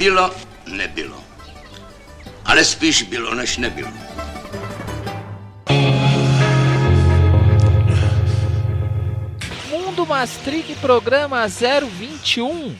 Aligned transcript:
Bylo, 0.00 0.30
nebylo. 0.66 1.24
Ale 2.44 2.64
spíš 2.64 3.02
bylo, 3.02 3.34
než 3.34 3.56
nebylo. 3.56 3.92
Mundo 9.70 10.06
Mastric, 10.06 10.66
programa 10.80 11.46
021. 11.46 12.76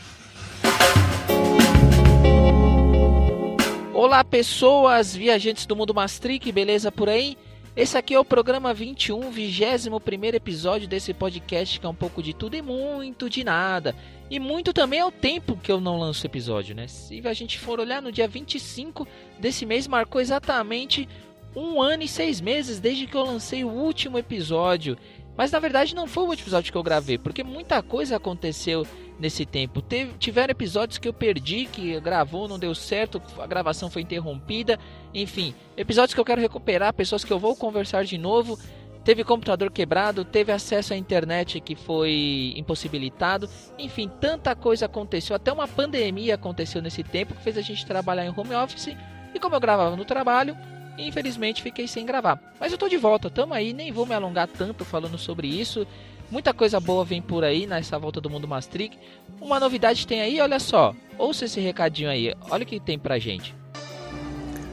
Olá, 3.93 4.25
pessoas, 4.25 5.15
viajantes 5.15 5.67
do 5.67 5.77
Mundo 5.77 5.93
Mastric, 5.93 6.51
beleza 6.53 6.91
por 6.91 7.09
aí? 7.09 7.37
Esse 7.77 7.97
aqui 7.97 8.15
é 8.15 8.19
o 8.19 8.25
programa 8.25 8.75
21, 8.75 9.31
21 9.31 10.01
primeiro 10.01 10.37
episódio 10.37 10.89
desse 10.89 11.15
podcast 11.15 11.79
que 11.79 11.87
é 11.87 11.89
um 11.89 11.95
pouco 11.95 12.21
de 12.21 12.35
tudo 12.35 12.57
e 12.57 12.63
muito 12.63 13.31
de 13.31 13.45
nada. 13.45 13.95
E 14.29 14.41
muito 14.41 14.73
também 14.73 14.99
é 14.99 15.05
o 15.05 15.13
tempo 15.13 15.57
que 15.57 15.71
eu 15.71 15.81
não 15.81 15.97
lanço 15.97 16.27
episódio, 16.27 16.75
né? 16.75 16.89
Se 16.89 17.27
a 17.27 17.33
gente 17.33 17.61
for 17.61 17.79
olhar 17.79 18.03
no 18.03 18.11
dia 18.11 18.27
25 18.27 19.07
desse 19.39 19.65
mês, 19.65 19.87
marcou 19.87 20.21
exatamente 20.21 21.09
um 21.55 21.81
ano 21.81 22.03
e 22.03 22.09
seis 22.09 22.41
meses 22.41 22.81
desde 22.81 23.07
que 23.07 23.17
eu 23.17 23.25
lancei 23.25 23.63
o 23.63 23.71
último 23.71 24.19
episódio. 24.19 24.99
Mas 25.37 25.53
na 25.53 25.61
verdade 25.61 25.95
não 25.95 26.09
foi 26.09 26.25
o 26.25 26.27
último 26.27 26.47
episódio 26.47 26.73
que 26.73 26.79
eu 26.79 26.83
gravei, 26.83 27.19
porque 27.19 27.45
muita 27.45 27.81
coisa 27.83 28.17
aconteceu 28.17 28.85
nesse 29.21 29.45
tempo. 29.45 29.83
Teve, 29.83 30.15
tiveram 30.19 30.51
episódios 30.51 30.99
que 30.99 31.07
eu 31.07 31.13
perdi, 31.13 31.67
que 31.67 32.01
gravou, 32.01 32.49
não 32.49 32.59
deu 32.59 32.75
certo, 32.75 33.23
a 33.39 33.47
gravação 33.47 33.91
foi 33.91 34.03
interrompida. 34.03 34.79
Enfim, 35.15 35.55
episódios 35.77 36.15
que 36.15 36.21
eu 36.21 36.25
quero 36.25 36.41
recuperar, 36.41 36.95
pessoas 36.95 37.23
que 37.23 37.33
eu 37.33 37.39
vou 37.39 37.55
conversar 37.55 38.05
de 38.05 38.17
novo. 38.17 38.59
Teve 39.05 39.25
computador 39.25 39.71
quebrado, 39.71 40.25
teve 40.25 40.53
acesso 40.53 40.93
à 40.93 40.97
internet 40.97 41.59
que 41.61 41.75
foi 41.75 42.53
impossibilitado. 42.57 43.49
Enfim, 43.79 44.11
tanta 44.21 44.55
coisa 44.55 44.87
aconteceu. 44.87 45.35
Até 45.35 45.53
uma 45.53 45.67
pandemia 45.67 46.35
aconteceu 46.35 46.83
nesse 46.83 47.03
tempo 47.03 47.35
que 47.35 47.43
fez 47.43 47.57
a 47.57 47.63
gente 47.63 47.87
trabalhar 47.87 48.27
em 48.27 48.35
home 48.35 48.55
office. 48.55 48.95
E 49.35 49.39
como 49.39 49.55
eu 49.55 49.61
gravava 49.61 49.97
no 49.97 50.05
trabalho, 50.05 50.57
infelizmente 50.99 51.63
fiquei 51.63 51.89
sem 51.89 52.05
gravar. 52.05 52.39
Mas 52.61 52.73
eu 52.73 52.79
tô 52.79 52.89
de 52.89 52.99
volta, 52.99 53.31
tamo 53.31 53.55
aí, 53.55 53.73
nem 53.73 53.91
vou 53.91 54.05
me 54.05 54.15
alongar 54.15 54.49
tanto 54.49 54.85
falando 54.85 55.17
sobre 55.17 55.49
isso. 55.49 55.87
Muita 56.31 56.55
coisa 56.55 56.79
boa 56.79 57.05
vem 57.05 57.21
por 57.21 57.43
aí 57.43 57.67
nessa 57.67 57.99
volta 57.99 58.21
do 58.21 58.31
mundo 58.31 58.47
Mastric. 58.47 58.97
Uma 59.41 59.59
novidade 59.59 60.07
tem 60.07 60.21
aí, 60.21 60.41
olha 60.41 60.61
só. 60.61 60.95
Ouça 61.19 61.47
esse 61.47 61.59
recadinho 61.59 62.09
aí, 62.09 62.33
olha 62.49 62.63
o 62.63 62.67
que 62.67 62.79
tem 62.79 62.97
pra 62.97 63.19
gente. 63.19 63.53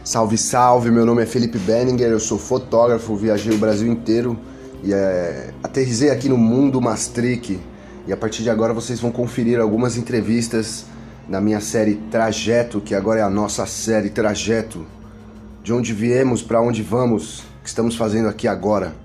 Salve, 0.03 0.37
salve! 0.37 0.91
Meu 0.91 1.03
nome 1.03 1.23
é 1.23 1.25
Felipe 1.25 1.57
Benninger, 1.57 2.09
eu 2.09 2.19
sou 2.19 2.37
fotógrafo, 2.37 3.15
viajei 3.15 3.55
o 3.55 3.57
Brasil 3.57 3.91
inteiro 3.91 4.39
e 4.83 4.93
é, 4.93 5.51
aterrisei 5.63 6.11
aqui 6.11 6.29
no 6.29 6.37
Mundo 6.37 6.79
Mastric. 6.79 7.59
E 8.05 8.13
a 8.13 8.17
partir 8.17 8.43
de 8.43 8.51
agora 8.51 8.71
vocês 8.71 8.99
vão 8.99 9.11
conferir 9.11 9.59
algumas 9.59 9.97
entrevistas 9.97 10.85
na 11.27 11.41
minha 11.41 11.59
série 11.59 11.95
Trajeto, 12.11 12.79
que 12.79 12.93
agora 12.93 13.21
é 13.21 13.23
a 13.23 13.29
nossa 13.31 13.65
série 13.65 14.11
Trajeto 14.11 14.85
de 15.63 15.73
onde 15.73 15.91
viemos, 15.91 16.43
para 16.43 16.61
onde 16.61 16.83
vamos, 16.83 17.43
que 17.63 17.67
estamos 17.67 17.95
fazendo 17.95 18.29
aqui 18.29 18.47
agora. 18.47 18.95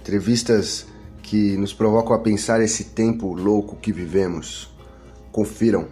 Entrevistas 0.00 0.86
que 1.26 1.56
nos 1.56 1.72
provocam 1.72 2.14
a 2.14 2.18
pensar 2.20 2.62
esse 2.62 2.94
tempo 2.94 3.34
louco 3.34 3.74
que 3.76 3.92
vivemos. 3.92 4.70
Confiram. 5.32 5.88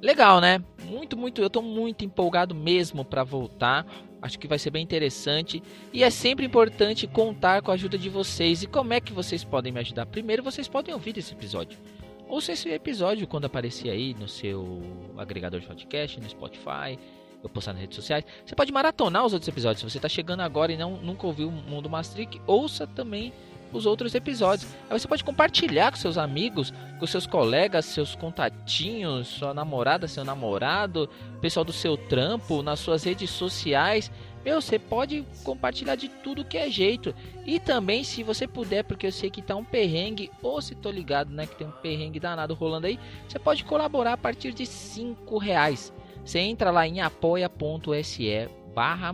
Legal, 0.00 0.40
né? 0.40 0.64
Muito, 0.86 1.18
muito, 1.18 1.42
eu 1.42 1.50
tô 1.50 1.60
muito 1.60 2.02
empolgado 2.02 2.54
mesmo 2.54 3.04
para 3.04 3.22
voltar. 3.22 3.86
Acho 4.22 4.38
que 4.38 4.48
vai 4.48 4.58
ser 4.58 4.70
bem 4.70 4.82
interessante 4.82 5.62
e 5.92 6.02
é 6.02 6.08
sempre 6.08 6.46
importante 6.46 7.06
contar 7.06 7.60
com 7.60 7.70
a 7.70 7.74
ajuda 7.74 7.98
de 7.98 8.08
vocês. 8.08 8.62
E 8.62 8.66
como 8.66 8.94
é 8.94 9.00
que 9.00 9.12
vocês 9.12 9.44
podem 9.44 9.70
me 9.70 9.80
ajudar? 9.80 10.06
Primeiro, 10.06 10.42
vocês 10.42 10.66
podem 10.66 10.94
ouvir 10.94 11.18
esse 11.18 11.34
episódio. 11.34 11.78
Ouça 12.26 12.52
esse 12.52 12.70
episódio 12.70 13.26
quando 13.26 13.44
aparecer 13.44 13.90
aí 13.90 14.14
no 14.14 14.26
seu 14.26 14.80
agregador 15.18 15.60
de 15.60 15.66
podcast, 15.66 16.18
no 16.18 16.28
Spotify, 16.28 16.98
eu 17.42 17.50
postar 17.50 17.74
nas 17.74 17.82
redes 17.82 17.96
sociais. 17.96 18.24
Você 18.46 18.54
pode 18.54 18.72
maratonar 18.72 19.26
os 19.26 19.34
outros 19.34 19.48
episódios. 19.48 19.80
Se 19.80 19.90
você 19.90 19.98
está 19.98 20.08
chegando 20.08 20.40
agora 20.40 20.72
e 20.72 20.76
não, 20.76 20.96
nunca 20.96 21.26
ouviu 21.26 21.48
o 21.48 21.52
Mundo 21.52 21.90
Mastric, 21.90 22.40
ouça 22.46 22.86
também 22.86 23.32
os 23.72 23.86
outros 23.86 24.14
episódios. 24.14 24.70
Aí 24.88 24.98
você 24.98 25.06
pode 25.06 25.24
compartilhar 25.24 25.90
com 25.90 25.96
seus 25.96 26.18
amigos, 26.18 26.72
com 26.98 27.06
seus 27.06 27.26
colegas, 27.26 27.84
seus 27.84 28.14
contatinhos, 28.14 29.28
sua 29.28 29.52
namorada, 29.52 30.08
seu 30.08 30.24
namorado, 30.24 31.08
pessoal 31.40 31.64
do 31.64 31.72
seu 31.72 31.96
trampo, 31.96 32.62
nas 32.62 32.80
suas 32.80 33.04
redes 33.04 33.30
sociais. 33.30 34.10
Meu, 34.44 34.60
você 34.60 34.78
pode 34.78 35.26
compartilhar 35.44 35.96
de 35.96 36.08
tudo 36.08 36.44
que 36.44 36.56
é 36.56 36.70
jeito. 36.70 37.14
E 37.44 37.58
também, 37.60 38.04
se 38.04 38.22
você 38.22 38.46
puder, 38.46 38.84
porque 38.84 39.06
eu 39.06 39.12
sei 39.12 39.30
que 39.30 39.42
tá 39.42 39.54
um 39.56 39.64
perrengue, 39.64 40.30
ou 40.42 40.60
se 40.62 40.74
tô 40.74 40.90
ligado, 40.90 41.30
né, 41.30 41.46
que 41.46 41.56
tem 41.56 41.66
um 41.66 41.72
perrengue 41.72 42.20
danado 42.20 42.54
rolando 42.54 42.86
aí, 42.86 42.98
você 43.28 43.38
pode 43.38 43.64
colaborar 43.64 44.14
a 44.14 44.18
partir 44.18 44.52
de 44.52 44.64
5 44.64 45.36
reais. 45.38 45.92
Você 46.24 46.38
entra 46.38 46.70
lá 46.70 46.86
em 46.86 47.00
apoia.se 47.00 48.48
barra 48.74 49.12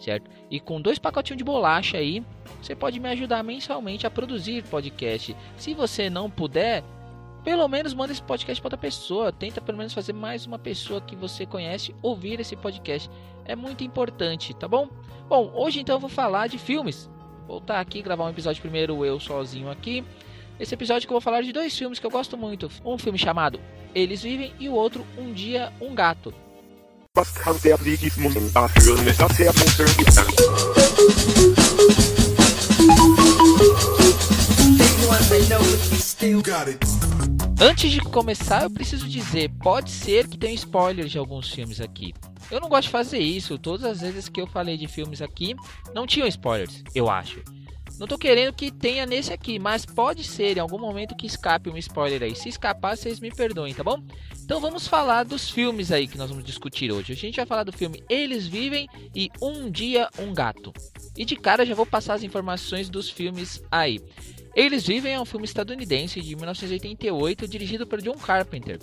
certo? 0.00 0.30
E 0.50 0.58
com 0.58 0.80
dois 0.80 0.98
pacotinhos 0.98 1.38
de 1.38 1.44
bolacha 1.44 1.98
aí, 1.98 2.24
você 2.60 2.74
pode 2.74 2.98
me 2.98 3.08
ajudar 3.10 3.44
mensalmente 3.44 4.06
a 4.06 4.10
produzir 4.10 4.64
podcast. 4.64 5.36
Se 5.56 5.74
você 5.74 6.10
não 6.10 6.30
puder, 6.30 6.82
pelo 7.44 7.66
menos 7.68 7.94
manda 7.94 8.12
esse 8.12 8.22
podcast 8.22 8.60
para 8.60 8.66
outra 8.66 8.78
pessoa. 8.78 9.32
Tenta 9.32 9.60
pelo 9.60 9.78
menos 9.78 9.94
fazer 9.94 10.12
mais 10.12 10.46
uma 10.46 10.58
pessoa 10.58 11.00
que 11.00 11.16
você 11.16 11.46
conhece 11.46 11.94
ouvir 12.02 12.40
esse 12.40 12.56
podcast. 12.56 13.10
É 13.44 13.54
muito 13.54 13.84
importante, 13.84 14.54
tá 14.54 14.66
bom? 14.66 14.88
Bom, 15.28 15.52
hoje 15.54 15.80
então 15.80 15.96
eu 15.96 16.00
vou 16.00 16.10
falar 16.10 16.48
de 16.48 16.58
filmes. 16.58 17.10
Voltar 17.46 17.80
aqui, 17.80 18.02
gravar 18.02 18.24
um 18.24 18.30
episódio 18.30 18.60
primeiro 18.60 19.04
eu 19.04 19.18
sozinho 19.18 19.70
aqui. 19.70 20.04
Esse 20.58 20.74
episódio 20.74 21.08
que 21.08 21.12
eu 21.12 21.14
vou 21.14 21.22
falar 21.22 21.40
de 21.42 21.52
dois 21.52 21.76
filmes 21.76 21.98
que 21.98 22.06
eu 22.06 22.10
gosto 22.10 22.36
muito. 22.36 22.70
Um 22.84 22.98
filme 22.98 23.18
chamado 23.18 23.58
eles 23.94 24.22
Vivem 24.22 24.52
e 24.60 24.68
o 24.68 24.74
outro 24.74 25.04
Um 25.18 25.32
Dia 25.32 25.72
Um 25.80 25.94
Gato. 25.94 26.32
Antes 37.60 37.90
de 37.90 38.00
começar, 38.00 38.62
eu 38.62 38.70
preciso 38.70 39.06
dizer, 39.06 39.50
pode 39.62 39.90
ser 39.90 40.26
que 40.26 40.38
tenha 40.38 40.54
spoilers 40.54 41.10
de 41.10 41.18
alguns 41.18 41.50
filmes 41.50 41.80
aqui. 41.80 42.14
Eu 42.50 42.58
não 42.58 42.68
gosto 42.68 42.84
de 42.84 42.88
fazer 42.88 43.18
isso. 43.18 43.58
Todas 43.58 43.84
as 43.84 44.00
vezes 44.00 44.28
que 44.28 44.40
eu 44.40 44.46
falei 44.46 44.78
de 44.78 44.88
filmes 44.88 45.20
aqui, 45.20 45.54
não 45.94 46.06
tinham 46.06 46.26
spoilers, 46.26 46.82
eu 46.94 47.10
acho. 47.10 47.42
Não 48.00 48.06
tô 48.06 48.16
querendo 48.16 48.54
que 48.54 48.70
tenha 48.70 49.04
nesse 49.04 49.30
aqui, 49.30 49.58
mas 49.58 49.84
pode 49.84 50.24
ser 50.24 50.56
em 50.56 50.60
algum 50.60 50.78
momento 50.78 51.14
que 51.14 51.26
escape 51.26 51.68
um 51.68 51.76
spoiler 51.76 52.22
aí. 52.22 52.34
Se 52.34 52.48
escapar, 52.48 52.96
vocês 52.96 53.20
me 53.20 53.30
perdoem, 53.30 53.74
tá 53.74 53.84
bom? 53.84 54.02
Então 54.42 54.58
vamos 54.58 54.88
falar 54.88 55.22
dos 55.22 55.50
filmes 55.50 55.92
aí 55.92 56.08
que 56.08 56.16
nós 56.16 56.30
vamos 56.30 56.42
discutir 56.42 56.90
hoje. 56.90 57.12
A 57.12 57.16
gente 57.16 57.36
vai 57.36 57.44
falar 57.44 57.62
do 57.62 57.74
filme 57.74 58.02
Eles 58.08 58.46
Vivem 58.46 58.88
e 59.14 59.28
Um 59.42 59.70
Dia 59.70 60.08
Um 60.18 60.32
Gato. 60.32 60.72
E 61.14 61.26
de 61.26 61.36
cara 61.36 61.66
já 61.66 61.74
vou 61.74 61.84
passar 61.84 62.14
as 62.14 62.22
informações 62.22 62.88
dos 62.88 63.10
filmes 63.10 63.62
aí. 63.70 64.00
Eles 64.56 64.86
Vivem 64.86 65.12
é 65.12 65.20
um 65.20 65.26
filme 65.26 65.44
estadunidense 65.44 66.22
de 66.22 66.34
1988 66.34 67.46
dirigido 67.46 67.86
por 67.86 68.00
John 68.00 68.16
Carpenter, 68.16 68.78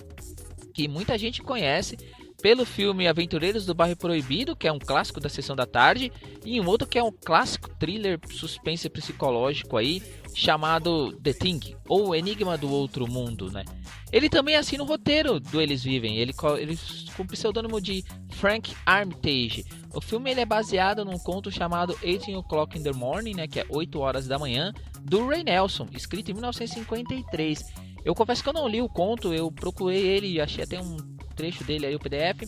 que 0.76 0.88
muita 0.88 1.18
gente 1.18 1.42
conhece 1.42 1.98
pelo 2.42 2.66
filme 2.66 3.08
Aventureiros 3.08 3.66
do 3.66 3.74
Bairro 3.74 3.96
Proibido, 3.96 4.56
que 4.56 4.68
é 4.68 4.72
um 4.72 4.80
clássico 4.80 5.20
da 5.20 5.30
sessão 5.30 5.56
da 5.56 5.66
tarde, 5.66 6.12
e 6.46 6.62
um 6.62 6.68
outro 6.68 6.88
que 6.88 6.98
é 6.98 7.04
um 7.04 7.12
clássico 7.12 7.70
thriller 7.78 8.20
suspense 8.30 8.90
psicológico 8.90 9.76
aí, 9.76 10.04
chamado 10.36 11.14
The 11.14 11.34
Thing, 11.34 11.76
ou 11.88 12.16
Enigma 12.16 12.58
do 12.58 12.72
Outro 12.72 13.10
Mundo, 13.10 13.52
né? 13.52 13.66
Ele 14.12 14.30
também 14.30 14.56
assina 14.56 14.84
o 14.84 14.86
roteiro 14.86 15.40
do 15.40 15.60
Eles 15.60 15.84
Vivem, 15.84 16.18
ele, 16.18 16.34
ele 16.60 16.80
com 17.16 17.24
o 17.24 17.28
pseudônimo 17.28 17.82
de 17.82 18.06
Frank 18.30 18.74
Armitage. 18.86 19.66
O 19.94 20.00
filme 20.00 20.30
ele 20.30 20.42
é 20.42 20.46
baseado 20.46 21.04
num 21.04 21.18
conto 21.18 21.52
chamado 21.52 21.98
18 22.02 22.38
O'Clock 22.38 22.78
in 22.78 22.84
the 22.84 22.94
Morning, 22.94 23.34
né, 23.34 23.48
que 23.48 23.60
é 23.60 23.66
8 23.68 24.00
horas 24.00 24.28
da 24.28 24.38
manhã, 24.38 24.72
do 25.02 25.28
Ray 25.28 25.44
Nelson, 25.44 25.88
escrito 25.92 26.30
em 26.30 26.36
1953. 26.36 27.66
Eu 28.06 28.14
confesso 28.14 28.44
que 28.44 28.50
eu 28.50 28.54
não 28.54 28.68
li 28.68 28.82
o 28.82 28.88
conto, 28.88 29.34
eu 29.34 29.52
procurei 29.52 30.06
ele 30.06 30.28
e 30.28 30.40
achei 30.40 30.64
até 30.64 30.80
um 30.80 31.17
trecho 31.38 31.64
dele 31.64 31.86
aí, 31.86 31.96
o 31.96 32.00
PDF. 32.00 32.44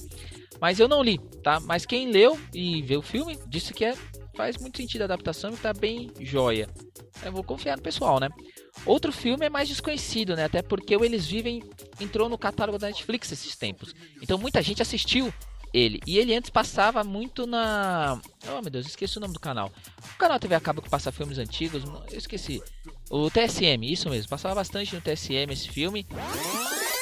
Mas 0.60 0.80
eu 0.80 0.88
não 0.88 1.02
li, 1.02 1.18
tá? 1.42 1.60
Mas 1.62 1.86
quem 1.86 2.12
leu 2.12 2.38
e 2.54 2.82
vê 2.82 2.98
o 2.98 3.02
filme 3.02 3.40
disse 3.48 3.74
que 3.74 3.86
é, 3.86 3.96
faz 4.36 4.58
muito 4.58 4.78
sentido 4.78 5.04
a 5.04 5.06
adaptação 5.06 5.54
e 5.54 5.58
tá 5.58 5.72
bem 5.72 6.12
joia. 6.20 6.68
Eu 7.24 7.32
vou 7.32 7.44
confiar 7.44 7.78
no 7.78 7.84
pessoal, 7.84 8.20
né? 8.20 8.28
Outro 8.86 9.12
filme 9.12 9.46
é 9.46 9.50
mais 9.50 9.70
desconhecido, 9.70 10.36
né? 10.36 10.46
Até 10.46 10.62
porque 10.62 10.96
o 10.96 11.04
Eles 11.04 11.28
Vivem 11.28 11.64
entrou 12.00 12.28
no 12.28 12.38
catálogo 12.38 12.78
da 12.78 12.88
Netflix 12.88 13.32
esses 13.32 13.56
tempos. 13.56 13.94
Então 14.22 14.38
muita 14.38 14.62
gente 14.62 14.82
assistiu 14.82 15.34
ele. 15.74 16.00
E 16.06 16.18
ele 16.18 16.36
antes 16.36 16.50
passava 16.50 17.04
muito 17.04 17.46
na. 17.46 18.20
Oh 18.48 18.62
meu 18.62 18.72
Deus, 18.72 18.88
esqueci 18.88 19.18
o 19.18 19.22
nome 19.22 19.34
do 19.34 19.40
canal. 19.40 19.72
O 20.14 20.18
canal 20.18 20.40
TV 20.40 20.56
acaba 20.56 20.82
que 20.82 20.90
passa 20.90 21.12
filmes 21.12 21.38
antigos. 21.38 21.84
Eu 22.12 22.18
esqueci. 22.18 22.62
O 23.10 23.30
TSM, 23.30 23.84
isso 23.84 24.10
mesmo. 24.10 24.30
Passava 24.30 24.56
bastante 24.56 24.96
no 24.96 25.02
TSM 25.02 25.52
esse 25.52 25.70
filme. 25.70 26.06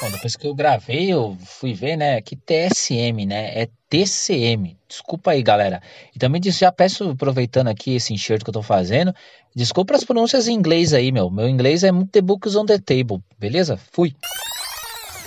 Bom, 0.00 0.10
depois 0.10 0.36
que 0.36 0.46
eu 0.46 0.54
gravei, 0.54 1.12
eu 1.12 1.36
fui 1.44 1.74
ver, 1.74 1.96
né? 1.96 2.20
Que 2.20 2.36
TSM, 2.36 3.26
né? 3.26 3.62
É 3.62 3.68
TCM. 3.90 4.78
Desculpa 4.88 5.32
aí, 5.32 5.42
galera. 5.42 5.82
E 6.14 6.18
também 6.20 6.40
já 6.44 6.70
peço, 6.70 7.10
aproveitando 7.10 7.66
aqui 7.66 7.96
esse 7.96 8.14
enxerto 8.14 8.44
que 8.44 8.50
eu 8.50 8.54
tô 8.54 8.62
fazendo, 8.62 9.12
desculpa 9.56 9.96
as 9.96 10.04
pronúncias 10.04 10.46
em 10.46 10.54
inglês 10.54 10.94
aí, 10.94 11.10
meu. 11.10 11.28
Meu 11.28 11.48
inglês 11.48 11.82
é 11.82 11.90
muito 11.90 12.10
The 12.10 12.20
Books 12.20 12.54
on 12.54 12.64
the 12.64 12.78
Table, 12.78 13.20
beleza? 13.38 13.76
Fui. 13.90 14.14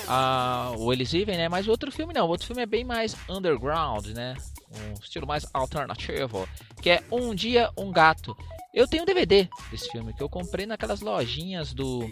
a, 0.08 0.72
o 0.78 0.94
Eles 0.94 1.12
Vivem, 1.12 1.36
né? 1.36 1.50
Mas 1.50 1.68
o 1.68 1.72
outro 1.72 1.92
filme 1.92 2.14
não. 2.14 2.28
O 2.28 2.30
outro 2.30 2.48
filme 2.48 2.62
é 2.62 2.66
bem 2.66 2.86
mais 2.86 3.14
underground, 3.30 4.08
né? 4.08 4.36
Um 4.72 4.94
estilo 5.02 5.28
mais 5.28 5.46
alternativo. 5.54 6.48
Que 6.82 6.92
é 6.92 7.04
Um 7.12 7.36
Dia, 7.36 7.70
Um 7.78 7.92
Gato. 7.92 8.38
Eu 8.74 8.88
tenho 8.88 9.04
um 9.04 9.06
DVD 9.06 9.50
desse 9.70 9.90
filme 9.92 10.14
que 10.14 10.24
eu 10.24 10.30
comprei 10.30 10.66
naquelas 10.66 11.02
lojinhas 11.02 11.74
do, 11.74 12.10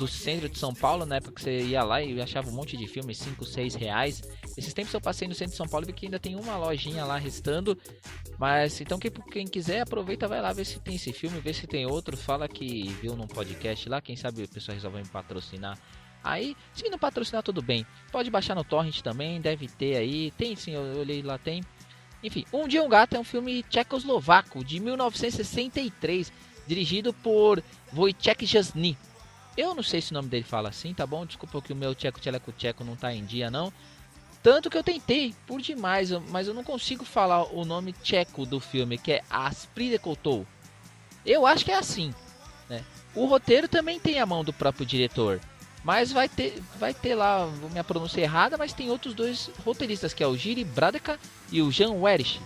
do 0.00 0.08
centro 0.08 0.48
de 0.48 0.58
São 0.58 0.72
Paulo, 0.74 1.04
na 1.04 1.16
época 1.16 1.34
que 1.34 1.42
você 1.42 1.60
ia 1.60 1.82
lá 1.82 2.02
e 2.02 2.18
achava 2.22 2.48
um 2.48 2.54
monte 2.54 2.74
de 2.74 2.86
filmes, 2.86 3.18
5, 3.18 3.44
6 3.44 3.74
reais. 3.74 4.22
Esses 4.56 4.72
tempos 4.72 4.94
eu 4.94 5.00
passei 5.00 5.28
no 5.28 5.34
centro 5.34 5.50
de 5.50 5.58
São 5.58 5.68
Paulo 5.68 5.84
e 5.84 5.88
vi 5.88 5.92
que 5.92 6.06
ainda 6.06 6.18
tem 6.18 6.34
uma 6.36 6.56
lojinha 6.56 7.04
lá 7.04 7.18
restando. 7.18 7.76
Mas 8.38 8.80
então 8.80 8.98
quem, 8.98 9.10
quem 9.10 9.46
quiser 9.46 9.82
aproveita, 9.82 10.26
vai 10.26 10.40
lá 10.40 10.54
ver 10.54 10.64
se 10.64 10.80
tem 10.80 10.94
esse 10.94 11.12
filme, 11.12 11.38
ver 11.38 11.52
se 11.52 11.66
tem 11.66 11.84
outro. 11.84 12.16
Fala 12.16 12.48
que 12.48 12.88
viu 13.02 13.14
num 13.14 13.26
podcast 13.26 13.86
lá, 13.90 14.00
quem 14.00 14.16
sabe 14.16 14.42
o 14.42 14.48
pessoal 14.48 14.74
resolve 14.74 15.02
me 15.02 15.08
patrocinar. 15.08 15.78
Aí, 16.24 16.56
se 16.72 16.88
não 16.88 16.98
patrocinar, 16.98 17.42
tudo 17.42 17.60
bem. 17.60 17.84
Pode 18.10 18.30
baixar 18.30 18.54
no 18.54 18.64
Torrent 18.64 19.02
também, 19.02 19.38
deve 19.38 19.68
ter 19.68 19.98
aí. 19.98 20.30
Tem 20.30 20.56
sim, 20.56 20.72
eu 20.72 20.98
olhei 20.98 21.20
lá, 21.20 21.36
tem. 21.36 21.62
Enfim, 22.22 22.46
Um 22.54 22.66
Dia 22.66 22.82
um 22.82 22.88
Gato 22.88 23.16
é 23.16 23.18
um 23.18 23.24
filme 23.24 23.62
tchecoslovaco 23.64 24.64
de 24.64 24.80
1963, 24.80 26.32
dirigido 26.66 27.12
por 27.12 27.62
Wojciech 27.94 28.46
Jasny. 28.46 28.96
Eu 29.60 29.74
não 29.74 29.82
sei 29.82 30.00
se 30.00 30.10
o 30.10 30.14
nome 30.14 30.30
dele 30.30 30.42
fala 30.42 30.70
assim, 30.70 30.94
tá 30.94 31.06
bom? 31.06 31.26
Desculpa 31.26 31.60
que 31.60 31.70
o 31.70 31.76
meu 31.76 31.94
tcheco 31.94 32.18
tcheleco 32.18 32.50
tcheco 32.50 32.82
não 32.82 32.96
tá 32.96 33.12
em 33.12 33.26
dia 33.26 33.50
não. 33.50 33.70
Tanto 34.42 34.70
que 34.70 34.78
eu 34.78 34.82
tentei 34.82 35.34
por 35.46 35.60
demais, 35.60 36.10
mas 36.30 36.48
eu 36.48 36.54
não 36.54 36.64
consigo 36.64 37.04
falar 37.04 37.44
o 37.52 37.62
nome 37.66 37.92
tcheco 37.92 38.46
do 38.46 38.58
filme, 38.58 38.96
que 38.96 39.12
é 39.12 39.22
Aspridekotou. 39.28 40.46
Eu 41.26 41.44
acho 41.46 41.62
que 41.62 41.70
é 41.70 41.76
assim, 41.76 42.14
né? 42.70 42.82
O 43.14 43.26
roteiro 43.26 43.68
também 43.68 44.00
tem 44.00 44.18
a 44.18 44.24
mão 44.24 44.42
do 44.42 44.50
próprio 44.50 44.86
diretor. 44.86 45.38
Mas 45.84 46.10
vai 46.10 46.26
ter, 46.26 46.62
vai 46.78 46.94
ter 46.94 47.14
lá, 47.14 47.46
minha 47.70 47.84
pronúncia 47.84 48.22
errada, 48.22 48.56
mas 48.56 48.72
tem 48.72 48.90
outros 48.90 49.12
dois 49.12 49.50
roteiristas, 49.62 50.14
que 50.14 50.22
é 50.22 50.26
o 50.26 50.38
Giri 50.38 50.64
Bradeka 50.64 51.20
e 51.52 51.60
o 51.60 51.70
Jan 51.70 51.92
Werich. 51.92 52.40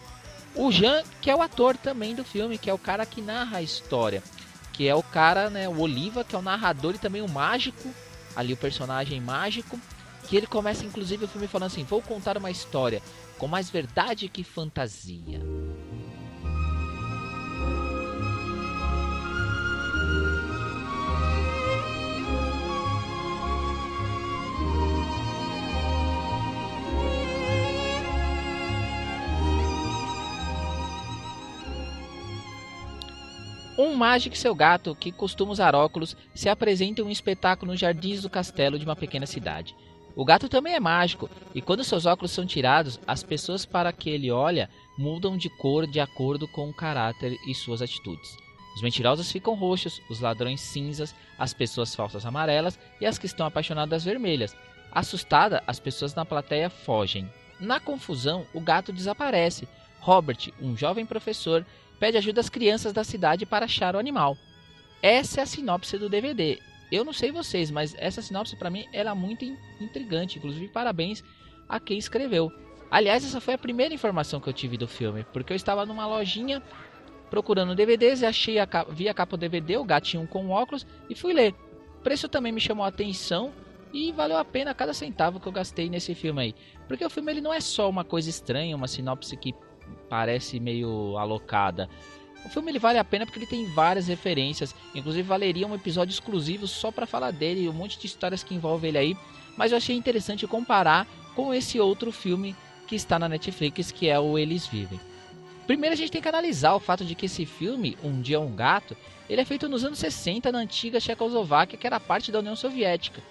O 0.52 0.72
Jan, 0.72 1.04
que 1.20 1.30
é 1.30 1.36
o 1.36 1.42
ator 1.42 1.76
também 1.76 2.12
do 2.12 2.24
filme, 2.24 2.58
que 2.58 2.68
é 2.68 2.74
o 2.74 2.78
cara 2.78 3.06
que 3.06 3.22
narra 3.22 3.58
a 3.58 3.62
história. 3.62 4.20
Que 4.74 4.88
é 4.88 4.94
o 4.94 5.02
cara, 5.02 5.48
né, 5.48 5.68
o 5.68 5.80
Oliva, 5.80 6.24
que 6.24 6.34
é 6.34 6.38
o 6.38 6.42
narrador 6.42 6.94
e 6.94 6.98
também 6.98 7.22
o 7.22 7.28
mágico, 7.28 7.88
ali 8.36 8.52
o 8.52 8.56
personagem 8.56 9.20
mágico. 9.20 9.80
Que 10.28 10.36
ele 10.36 10.46
começa, 10.46 10.84
inclusive, 10.84 11.24
o 11.24 11.28
filme 11.28 11.46
falando 11.46 11.68
assim: 11.68 11.84
Vou 11.84 12.02
contar 12.02 12.36
uma 12.36 12.50
história 12.50 13.00
com 13.38 13.46
mais 13.46 13.70
verdade 13.70 14.28
que 14.28 14.44
fantasia. 14.44 15.40
Um 33.84 33.94
mágico 33.94 34.34
e 34.34 34.38
seu 34.38 34.54
gato, 34.54 34.94
que 34.94 35.12
costuma 35.12 35.52
usar 35.52 35.74
óculos, 35.74 36.16
se 36.34 36.48
apresentam 36.48 37.04
em 37.04 37.08
um 37.08 37.12
espetáculo 37.12 37.70
nos 37.70 37.78
jardins 37.78 38.22
do 38.22 38.30
castelo 38.30 38.78
de 38.78 38.84
uma 38.86 38.96
pequena 38.96 39.26
cidade. 39.26 39.76
O 40.16 40.24
gato 40.24 40.48
também 40.48 40.72
é 40.72 40.80
mágico, 40.80 41.28
e 41.54 41.60
quando 41.60 41.84
seus 41.84 42.06
óculos 42.06 42.30
são 42.30 42.46
tirados, 42.46 42.98
as 43.06 43.22
pessoas 43.22 43.66
para 43.66 43.92
que 43.92 44.08
ele 44.08 44.30
olha 44.30 44.70
mudam 44.96 45.36
de 45.36 45.50
cor 45.50 45.86
de 45.86 46.00
acordo 46.00 46.48
com 46.48 46.70
o 46.70 46.72
caráter 46.72 47.36
e 47.46 47.54
suas 47.54 47.82
atitudes. 47.82 48.38
Os 48.74 48.80
mentirosos 48.80 49.30
ficam 49.30 49.54
roxos, 49.54 50.00
os 50.08 50.18
ladrões 50.18 50.62
cinzas, 50.62 51.14
as 51.38 51.52
pessoas 51.52 51.94
falsas 51.94 52.24
amarelas 52.24 52.78
e 53.02 53.04
as 53.04 53.18
que 53.18 53.26
estão 53.26 53.44
apaixonadas 53.44 54.02
vermelhas. 54.02 54.56
Assustada, 54.90 55.62
as 55.66 55.78
pessoas 55.78 56.14
na 56.14 56.24
plateia 56.24 56.70
fogem. 56.70 57.30
Na 57.60 57.78
confusão, 57.78 58.46
o 58.54 58.62
gato 58.62 58.94
desaparece. 58.94 59.68
Robert, 60.00 60.50
um 60.58 60.74
jovem 60.74 61.04
professor, 61.04 61.66
pede 62.04 62.18
ajuda 62.18 62.42
às 62.42 62.50
crianças 62.50 62.92
da 62.92 63.02
cidade 63.02 63.46
para 63.46 63.64
achar 63.64 63.96
o 63.96 63.98
animal. 63.98 64.36
Essa 65.00 65.40
é 65.40 65.42
a 65.42 65.46
sinopse 65.46 65.96
do 65.96 66.06
DVD. 66.06 66.58
Eu 66.92 67.02
não 67.02 67.14
sei 67.14 67.32
vocês, 67.32 67.70
mas 67.70 67.94
essa 67.96 68.20
sinopse 68.20 68.56
para 68.56 68.68
mim 68.68 68.84
era 68.92 69.14
muito 69.14 69.42
intrigante. 69.80 70.36
Inclusive, 70.36 70.68
parabéns 70.68 71.24
a 71.66 71.80
quem 71.80 71.96
escreveu. 71.96 72.52
Aliás, 72.90 73.24
essa 73.24 73.40
foi 73.40 73.54
a 73.54 73.58
primeira 73.58 73.94
informação 73.94 74.38
que 74.38 74.46
eu 74.46 74.52
tive 74.52 74.76
do 74.76 74.86
filme, 74.86 75.24
porque 75.32 75.50
eu 75.50 75.56
estava 75.56 75.86
numa 75.86 76.06
lojinha 76.06 76.62
procurando 77.30 77.74
DVDs 77.74 78.20
e 78.20 78.26
achei 78.26 78.58
a 78.58 78.66
capa, 78.66 78.92
vi 78.92 79.08
a 79.08 79.14
capa 79.14 79.34
do 79.34 79.40
DVD, 79.40 79.78
o 79.78 79.84
gatinho 79.84 80.26
com 80.26 80.50
óculos 80.50 80.86
e 81.08 81.14
fui 81.14 81.32
ler. 81.32 81.54
O 82.00 82.02
preço 82.02 82.28
também 82.28 82.52
me 82.52 82.60
chamou 82.60 82.84
a 82.84 82.88
atenção 82.88 83.50
e 83.94 84.12
valeu 84.12 84.36
a 84.36 84.44
pena 84.44 84.74
cada 84.74 84.92
centavo 84.92 85.40
que 85.40 85.46
eu 85.46 85.52
gastei 85.52 85.88
nesse 85.88 86.14
filme 86.14 86.42
aí. 86.42 86.54
Porque 86.86 87.02
o 87.02 87.08
filme 87.08 87.32
ele 87.32 87.40
não 87.40 87.52
é 87.52 87.62
só 87.62 87.88
uma 87.88 88.04
coisa 88.04 88.28
estranha, 88.28 88.76
uma 88.76 88.88
sinopse 88.88 89.34
que 89.38 89.54
parece 90.08 90.60
meio 90.60 91.16
alocada. 91.18 91.88
O 92.44 92.48
filme 92.48 92.70
ele 92.70 92.78
vale 92.78 92.98
a 92.98 93.04
pena 93.04 93.24
porque 93.24 93.38
ele 93.38 93.46
tem 93.46 93.64
várias 93.72 94.06
referências, 94.06 94.74
inclusive 94.94 95.26
valeria 95.26 95.66
um 95.66 95.74
episódio 95.74 96.12
exclusivo 96.12 96.66
só 96.66 96.90
para 96.90 97.06
falar 97.06 97.30
dele 97.30 97.62
e 97.62 97.68
um 97.68 97.72
monte 97.72 97.98
de 97.98 98.06
histórias 98.06 98.44
que 98.44 98.54
envolve 98.54 98.86
ele 98.86 98.98
aí, 98.98 99.16
mas 99.56 99.72
eu 99.72 99.78
achei 99.78 99.96
interessante 99.96 100.46
comparar 100.46 101.06
com 101.34 101.54
esse 101.54 101.80
outro 101.80 102.12
filme 102.12 102.54
que 102.86 102.94
está 102.94 103.18
na 103.18 103.28
Netflix, 103.28 103.90
que 103.90 104.08
é 104.08 104.20
o 104.20 104.38
Eles 104.38 104.66
Vivem. 104.66 105.00
Primeiro 105.66 105.94
a 105.94 105.96
gente 105.96 106.12
tem 106.12 106.20
que 106.20 106.28
analisar 106.28 106.74
o 106.74 106.80
fato 106.80 107.04
de 107.04 107.14
que 107.14 107.24
esse 107.26 107.46
filme, 107.46 107.96
Um 108.04 108.20
Dia 108.20 108.38
um 108.38 108.54
Gato, 108.54 108.94
ele 109.28 109.40
é 109.40 109.44
feito 109.44 109.66
nos 109.66 109.82
anos 109.82 109.98
60 109.98 110.52
na 110.52 110.58
antiga 110.58 111.00
Tchecoslováquia, 111.00 111.78
que 111.78 111.86
era 111.86 111.98
parte 111.98 112.30
da 112.30 112.40
União 112.40 112.54
Soviética. 112.54 113.22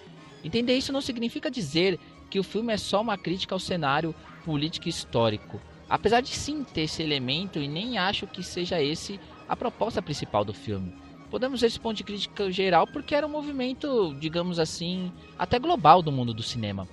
Entender 0.42 0.76
isso 0.76 0.92
não 0.92 1.00
significa 1.00 1.50
dizer 1.50 2.00
que 2.28 2.40
o 2.40 2.42
filme 2.42 2.72
é 2.72 2.76
só 2.76 3.00
uma 3.00 3.16
crítica 3.16 3.54
ao 3.54 3.60
cenário 3.60 4.12
político 4.44 4.88
histórico. 4.88 5.60
Apesar 5.88 6.20
de 6.20 6.30
sim 6.30 6.64
ter 6.64 6.82
esse 6.82 7.02
elemento, 7.02 7.58
e 7.58 7.68
nem 7.68 7.98
acho 7.98 8.26
que 8.26 8.42
seja 8.42 8.82
esse 8.82 9.20
a 9.48 9.54
proposta 9.54 10.00
principal 10.00 10.44
do 10.44 10.54
filme. 10.54 10.94
Podemos 11.30 11.60
ver 11.60 11.66
esse 11.66 11.80
ponto 11.80 11.96
de 11.96 12.04
crítica 12.04 12.50
geral 12.50 12.86
porque 12.86 13.14
era 13.14 13.26
um 13.26 13.30
movimento, 13.30 14.14
digamos 14.18 14.58
assim, 14.58 15.12
até 15.38 15.58
global 15.58 16.00
do 16.00 16.12
mundo 16.12 16.32
do 16.32 16.42
cinema. 16.42 16.88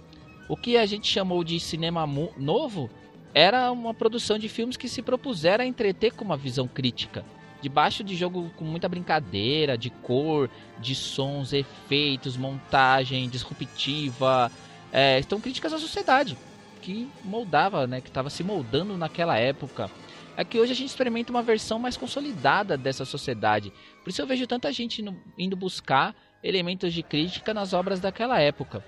O 0.50 0.58
que 0.58 0.78
a 0.78 0.86
gente 0.86 1.08
chamou 1.08 1.44
de 1.44 1.60
cinema 1.60 2.06
novo 2.38 2.90
era 3.34 3.72
uma 3.72 3.94
produção 3.94 4.38
de 4.38 4.50
filmes 4.50 4.76
que 4.76 4.90
se 4.90 5.02
propuseram 5.02 5.64
a 5.64 5.68
entreter 5.68 6.14
com 6.14 6.26
uma 6.26 6.36
visão 6.36 6.68
crítica, 6.68 7.24
debaixo 7.62 8.04
de 8.04 8.16
jogo 8.16 8.52
com 8.58 8.66
muita 8.66 8.90
brincadeira, 8.90 9.78
de 9.78 9.90
cor, 9.90 10.50
de 10.80 10.96
sons, 10.96 11.54
efeitos, 11.54 12.36
montagem 12.36 13.30
disruptiva, 13.30 14.52
é, 14.92 15.20
estão 15.20 15.40
críticas 15.40 15.72
à 15.72 15.78
sociedade 15.78 16.36
que 16.82 17.10
moldava, 17.24 17.86
né, 17.86 18.02
que 18.02 18.10
estava 18.10 18.30
se 18.30 18.44
moldando 18.44 18.98
naquela 18.98 19.38
época. 19.38 19.90
É 20.36 20.44
que 20.44 20.60
hoje 20.60 20.72
a 20.72 20.76
gente 20.76 20.90
experimenta 20.90 21.32
uma 21.32 21.44
versão 21.44 21.78
mais 21.78 21.96
consolidada 21.96 22.78
dessa 22.78 23.06
sociedade. 23.06 23.72
Por 24.04 24.10
isso 24.10 24.22
eu 24.22 24.28
vejo 24.28 24.48
tanta 24.48 24.72
gente 24.72 25.04
indo 25.38 25.56
buscar 25.56 26.16
elementos 26.44 26.94
de 26.94 27.04
crítica 27.04 27.54
nas 27.54 27.74
obras 27.74 28.00
daquela 28.00 28.40
época. 28.40 28.84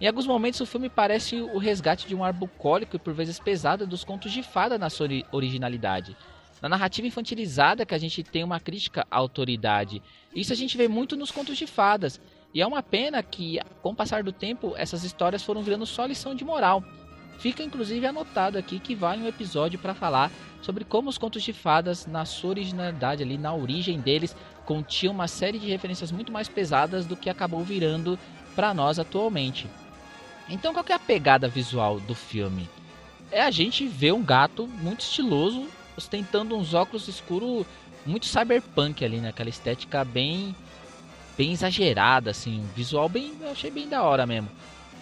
Em 0.00 0.06
alguns 0.06 0.26
momentos 0.26 0.60
o 0.60 0.66
filme 0.66 0.88
parece 0.88 1.36
o 1.36 1.58
resgate 1.58 2.06
de 2.06 2.14
um 2.14 2.24
ar 2.24 2.32
bucólico 2.32 2.96
e 2.96 2.98
por 2.98 3.12
vezes 3.12 3.38
pesado 3.38 3.86
dos 3.86 4.04
contos 4.04 4.32
de 4.32 4.42
fada 4.42 4.78
na 4.78 4.88
sua 4.88 5.08
originalidade. 5.30 6.16
Na 6.62 6.68
narrativa 6.68 7.06
infantilizada 7.06 7.86
que 7.86 7.94
a 7.94 7.98
gente 7.98 8.22
tem 8.22 8.42
uma 8.42 8.58
crítica 8.58 9.06
à 9.10 9.16
autoridade. 9.16 10.02
Isso 10.34 10.52
a 10.52 10.56
gente 10.56 10.76
vê 10.76 10.88
muito 10.88 11.16
nos 11.16 11.30
contos 11.30 11.56
de 11.56 11.66
fadas. 11.66 12.20
E 12.52 12.62
é 12.62 12.66
uma 12.66 12.82
pena 12.82 13.22
que, 13.22 13.60
com 13.82 13.90
o 13.90 13.94
passar 13.94 14.22
do 14.22 14.32
tempo, 14.32 14.74
essas 14.76 15.04
histórias 15.04 15.42
foram 15.42 15.62
virando 15.62 15.84
só 15.84 16.06
lição 16.06 16.34
de 16.34 16.44
moral. 16.44 16.82
Fica 17.38 17.62
inclusive 17.62 18.04
anotado 18.04 18.58
aqui 18.58 18.78
que 18.78 18.94
vale 18.94 19.22
um 19.22 19.28
episódio 19.28 19.78
para 19.78 19.94
falar 19.94 20.30
sobre 20.60 20.84
como 20.84 21.08
os 21.08 21.16
contos 21.16 21.42
de 21.42 21.52
fadas, 21.52 22.06
na 22.06 22.24
sua 22.24 22.50
originalidade 22.50 23.22
ali, 23.22 23.38
na 23.38 23.54
origem 23.54 24.00
deles, 24.00 24.34
continham 24.66 25.14
uma 25.14 25.28
série 25.28 25.58
de 25.58 25.68
referências 25.68 26.10
muito 26.10 26.32
mais 26.32 26.48
pesadas 26.48 27.06
do 27.06 27.16
que 27.16 27.30
acabou 27.30 27.62
virando 27.62 28.18
para 28.56 28.74
nós 28.74 28.98
atualmente. 28.98 29.68
Então, 30.48 30.72
qual 30.72 30.84
é 30.88 30.92
a 30.92 30.98
pegada 30.98 31.46
visual 31.46 32.00
do 32.00 32.14
filme? 32.14 32.68
É 33.30 33.42
a 33.42 33.50
gente 33.50 33.86
ver 33.86 34.12
um 34.12 34.22
gato 34.22 34.66
muito 34.66 35.00
estiloso 35.00 35.68
ostentando 35.96 36.56
uns 36.56 36.74
óculos 36.74 37.06
escuros 37.06 37.66
muito 38.04 38.26
cyberpunk 38.26 39.04
ali, 39.04 39.18
né? 39.18 39.28
Aquela 39.28 39.50
estética 39.50 40.04
bem 40.04 40.54
bem 41.36 41.52
exagerada 41.52 42.32
assim, 42.32 42.60
um 42.60 42.66
visual 42.74 43.08
bem, 43.08 43.32
eu 43.40 43.50
achei 43.52 43.70
bem 43.70 43.88
da 43.88 44.02
hora 44.02 44.26
mesmo. 44.26 44.48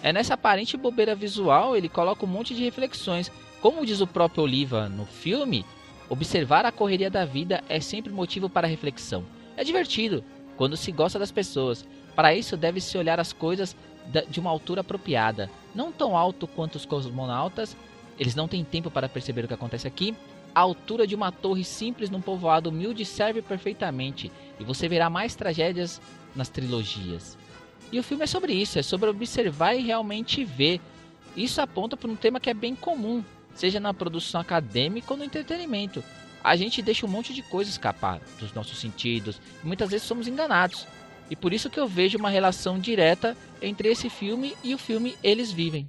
É 0.03 0.13
nessa 0.13 0.35
aparente 0.35 0.77
bobeira 0.77 1.15
visual, 1.15 1.75
ele 1.75 1.89
coloca 1.89 2.25
um 2.25 2.29
monte 2.29 2.53
de 2.53 2.63
reflexões. 2.63 3.31
Como 3.61 3.85
diz 3.85 3.99
o 3.99 4.07
próprio 4.07 4.43
Oliva 4.43 4.87
no 4.87 5.05
filme, 5.05 5.65
observar 6.07 6.65
a 6.65 6.71
correria 6.71 7.09
da 7.09 7.25
vida 7.25 7.63
é 7.67 7.79
sempre 7.79 8.13
motivo 8.13 8.49
para 8.49 8.67
reflexão. 8.67 9.25
É 9.55 9.63
divertido 9.63 10.23
quando 10.55 10.77
se 10.77 10.91
gosta 10.91 11.17
das 11.17 11.31
pessoas. 11.31 11.85
Para 12.15 12.33
isso, 12.33 12.55
deve-se 12.55 12.97
olhar 12.97 13.19
as 13.19 13.33
coisas 13.33 13.75
de 14.29 14.39
uma 14.39 14.49
altura 14.49 14.81
apropriada, 14.81 15.49
não 15.75 15.91
tão 15.91 16.15
alto 16.15 16.47
quanto 16.47 16.75
os 16.75 16.85
cosmonautas. 16.85 17.75
Eles 18.19 18.35
não 18.35 18.47
têm 18.47 18.63
tempo 18.63 18.89
para 18.89 19.09
perceber 19.09 19.45
o 19.45 19.47
que 19.47 19.53
acontece 19.53 19.87
aqui. 19.87 20.15
A 20.55 20.61
altura 20.61 21.05
de 21.05 21.13
uma 21.13 21.31
torre 21.31 21.63
simples 21.63 22.09
num 22.09 22.21
povoado 22.21 22.69
humilde 22.69 23.05
serve 23.05 23.41
perfeitamente, 23.41 24.31
e 24.59 24.63
você 24.63 24.87
verá 24.87 25.09
mais 25.09 25.35
tragédias 25.35 26.01
nas 26.35 26.49
trilogias. 26.49 27.37
E 27.91 27.99
o 27.99 28.03
filme 28.03 28.23
é 28.23 28.27
sobre 28.27 28.53
isso, 28.53 28.77
é 28.77 28.83
sobre 28.83 29.09
observar 29.09 29.73
e 29.73 29.81
realmente 29.81 30.43
ver. 30.43 30.81
Isso 31.35 31.61
aponta 31.61 31.95
para 31.95 32.09
um 32.09 32.15
tema 32.15 32.39
que 32.39 32.49
é 32.49 32.53
bem 32.53 32.75
comum, 32.75 33.23
seja 33.55 33.79
na 33.79 33.93
produção 33.93 34.41
acadêmica 34.41 35.13
ou 35.13 35.17
no 35.17 35.23
entretenimento. 35.23 36.03
A 36.43 36.55
gente 36.55 36.81
deixa 36.81 37.05
um 37.05 37.09
monte 37.09 37.33
de 37.33 37.41
coisa 37.43 37.69
escapar 37.69 38.21
dos 38.39 38.53
nossos 38.53 38.79
sentidos 38.79 39.39
e 39.63 39.67
muitas 39.67 39.89
vezes 39.89 40.07
somos 40.07 40.27
enganados. 40.27 40.87
E 41.29 41.35
por 41.35 41.51
isso 41.51 41.69
que 41.69 41.79
eu 41.79 41.87
vejo 41.87 42.17
uma 42.17 42.29
relação 42.29 42.79
direta 42.79 43.35
entre 43.61 43.89
esse 43.89 44.09
filme 44.09 44.55
e 44.63 44.73
o 44.73 44.77
filme 44.77 45.15
Eles 45.21 45.51
Vivem. 45.51 45.85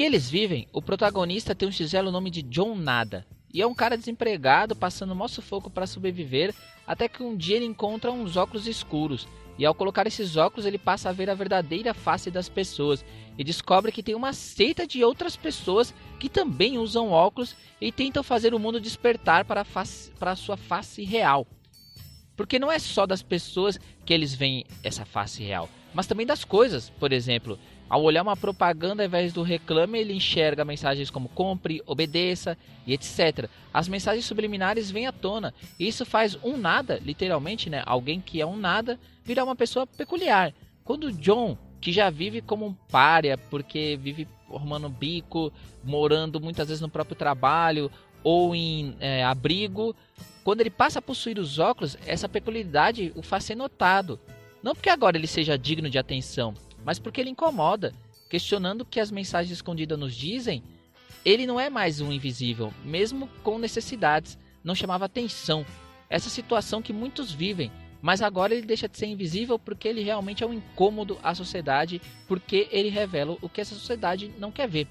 Eles 0.00 0.30
Vivem, 0.30 0.68
o 0.72 0.80
protagonista 0.80 1.54
tem 1.54 1.68
um 1.68 1.72
xelo 1.72 2.12
nome 2.12 2.30
de 2.30 2.42
John 2.42 2.76
Nada, 2.76 3.26
e 3.52 3.60
é 3.60 3.66
um 3.66 3.74
cara 3.74 3.96
desempregado 3.96 4.76
passando 4.76 5.14
maior 5.14 5.28
sufoco 5.28 5.68
para 5.68 5.86
sobreviver, 5.86 6.54
até 6.86 7.08
que 7.08 7.22
um 7.22 7.36
dia 7.36 7.56
ele 7.56 7.64
encontra 7.64 8.12
uns 8.12 8.36
óculos 8.36 8.66
escuros, 8.66 9.26
e 9.58 9.66
ao 9.66 9.74
colocar 9.74 10.06
esses 10.06 10.36
óculos 10.36 10.66
ele 10.66 10.78
passa 10.78 11.08
a 11.08 11.12
ver 11.12 11.28
a 11.28 11.34
verdadeira 11.34 11.92
face 11.92 12.30
das 12.30 12.48
pessoas, 12.48 13.04
e 13.36 13.42
descobre 13.42 13.90
que 13.90 14.02
tem 14.02 14.14
uma 14.14 14.32
seita 14.32 14.86
de 14.86 15.02
outras 15.02 15.36
pessoas 15.36 15.92
que 16.20 16.28
também 16.28 16.78
usam 16.78 17.10
óculos 17.10 17.56
e 17.80 17.90
tentam 17.90 18.22
fazer 18.22 18.54
o 18.54 18.58
mundo 18.58 18.80
despertar 18.80 19.44
para 19.44 19.64
face, 19.64 20.12
para 20.12 20.30
a 20.30 20.36
sua 20.36 20.56
face 20.56 21.02
real. 21.02 21.44
Porque 22.38 22.56
não 22.56 22.70
é 22.70 22.78
só 22.78 23.04
das 23.04 23.20
pessoas 23.20 23.80
que 24.06 24.14
eles 24.14 24.32
veem 24.32 24.64
essa 24.84 25.04
face 25.04 25.42
real, 25.42 25.68
mas 25.92 26.06
também 26.06 26.24
das 26.24 26.44
coisas, 26.44 26.88
por 26.88 27.12
exemplo, 27.12 27.58
ao 27.90 28.00
olhar 28.00 28.22
uma 28.22 28.36
propaganda 28.36 29.02
ao 29.02 29.08
invés 29.08 29.32
do 29.32 29.42
reclame, 29.42 29.98
ele 29.98 30.12
enxerga 30.12 30.64
mensagens 30.64 31.10
como 31.10 31.28
compre, 31.28 31.82
obedeça 31.84 32.56
e 32.86 32.94
etc. 32.94 33.50
As 33.74 33.88
mensagens 33.88 34.24
subliminares 34.24 34.88
vêm 34.88 35.08
à 35.08 35.12
tona. 35.12 35.52
E 35.80 35.88
isso 35.88 36.06
faz 36.06 36.38
um 36.44 36.56
nada, 36.56 37.00
literalmente, 37.04 37.68
né? 37.68 37.82
Alguém 37.84 38.20
que 38.20 38.40
é 38.40 38.46
um 38.46 38.56
nada, 38.56 39.00
virar 39.24 39.42
uma 39.42 39.56
pessoa 39.56 39.84
peculiar. 39.84 40.54
Quando 40.84 41.10
John, 41.10 41.58
que 41.80 41.90
já 41.90 42.08
vive 42.08 42.40
como 42.40 42.66
um 42.66 42.72
párea, 42.72 43.36
porque 43.36 43.98
vive 44.00 44.28
formando 44.46 44.88
bico, 44.88 45.52
morando 45.82 46.40
muitas 46.40 46.68
vezes 46.68 46.80
no 46.80 46.88
próprio 46.88 47.16
trabalho 47.16 47.90
ou 48.22 48.54
em 48.54 48.96
é, 49.00 49.24
abrigo, 49.24 49.94
quando 50.44 50.60
ele 50.60 50.70
passa 50.70 50.98
a 50.98 51.02
possuir 51.02 51.38
os 51.38 51.58
óculos, 51.58 51.96
essa 52.06 52.28
peculiaridade 52.28 53.12
o 53.14 53.22
faz 53.22 53.44
ser 53.44 53.54
notado. 53.54 54.18
Não 54.62 54.74
porque 54.74 54.90
agora 54.90 55.16
ele 55.16 55.26
seja 55.26 55.58
digno 55.58 55.90
de 55.90 55.98
atenção, 55.98 56.54
mas 56.84 56.98
porque 56.98 57.20
ele 57.20 57.30
incomoda, 57.30 57.92
questionando 58.28 58.82
o 58.82 58.84
que 58.84 59.00
as 59.00 59.10
mensagens 59.10 59.52
escondidas 59.52 59.98
nos 59.98 60.14
dizem. 60.14 60.62
Ele 61.24 61.46
não 61.46 61.60
é 61.60 61.68
mais 61.68 62.00
um 62.00 62.10
invisível, 62.10 62.72
mesmo 62.84 63.28
com 63.42 63.58
necessidades, 63.58 64.38
não 64.64 64.74
chamava 64.74 65.04
atenção. 65.04 65.66
Essa 66.08 66.30
situação 66.30 66.80
que 66.80 66.92
muitos 66.92 67.30
vivem, 67.30 67.70
mas 68.00 68.22
agora 68.22 68.54
ele 68.54 68.66
deixa 68.66 68.88
de 68.88 68.96
ser 68.96 69.06
invisível 69.06 69.58
porque 69.58 69.88
ele 69.88 70.02
realmente 70.02 70.42
é 70.42 70.46
um 70.46 70.54
incômodo 70.54 71.18
à 71.22 71.34
sociedade, 71.34 72.00
porque 72.26 72.68
ele 72.70 72.88
revela 72.88 73.36
o 73.42 73.48
que 73.48 73.60
essa 73.60 73.74
sociedade 73.74 74.32
não 74.38 74.50
quer 74.50 74.68
ver. 74.68 74.86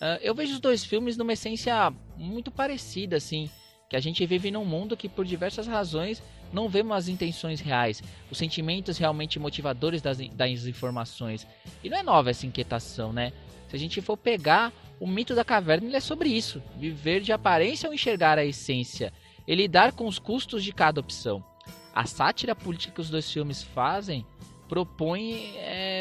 Uh, 0.00 0.18
eu 0.22 0.34
vejo 0.34 0.54
os 0.54 0.60
dois 0.60 0.84
filmes 0.84 1.16
numa 1.16 1.32
essência 1.32 1.92
muito 2.16 2.50
parecida, 2.50 3.16
assim, 3.16 3.50
que 3.88 3.96
a 3.96 4.00
gente 4.00 4.24
vive 4.26 4.50
num 4.50 4.64
mundo 4.64 4.96
que 4.96 5.08
por 5.08 5.24
diversas 5.24 5.66
razões 5.66 6.22
não 6.52 6.68
vemos 6.68 6.96
as 6.96 7.08
intenções 7.08 7.60
reais, 7.60 8.02
os 8.30 8.38
sentimentos 8.38 8.98
realmente 8.98 9.38
motivadores 9.38 10.00
das, 10.00 10.18
das 10.18 10.66
informações. 10.66 11.46
E 11.82 11.90
não 11.90 11.98
é 11.98 12.02
nova 12.02 12.30
essa 12.30 12.46
inquietação, 12.46 13.12
né? 13.12 13.32
Se 13.68 13.76
a 13.76 13.78
gente 13.78 14.00
for 14.00 14.16
pegar 14.16 14.72
o 15.00 15.06
mito 15.06 15.34
da 15.34 15.44
caverna, 15.44 15.86
ele 15.88 15.96
é 15.96 16.00
sobre 16.00 16.28
isso: 16.28 16.62
viver 16.76 17.20
de 17.20 17.32
aparência 17.32 17.88
ou 17.88 17.94
enxergar 17.94 18.38
a 18.38 18.44
essência, 18.44 19.12
e 19.46 19.54
lidar 19.54 19.92
com 19.92 20.06
os 20.06 20.18
custos 20.18 20.62
de 20.62 20.72
cada 20.72 21.00
opção. 21.00 21.44
A 21.94 22.06
sátira 22.06 22.54
política 22.54 22.94
que 22.94 23.00
os 23.00 23.10
dois 23.10 23.30
filmes 23.30 23.62
fazem 23.62 24.26
propõe 24.68 25.54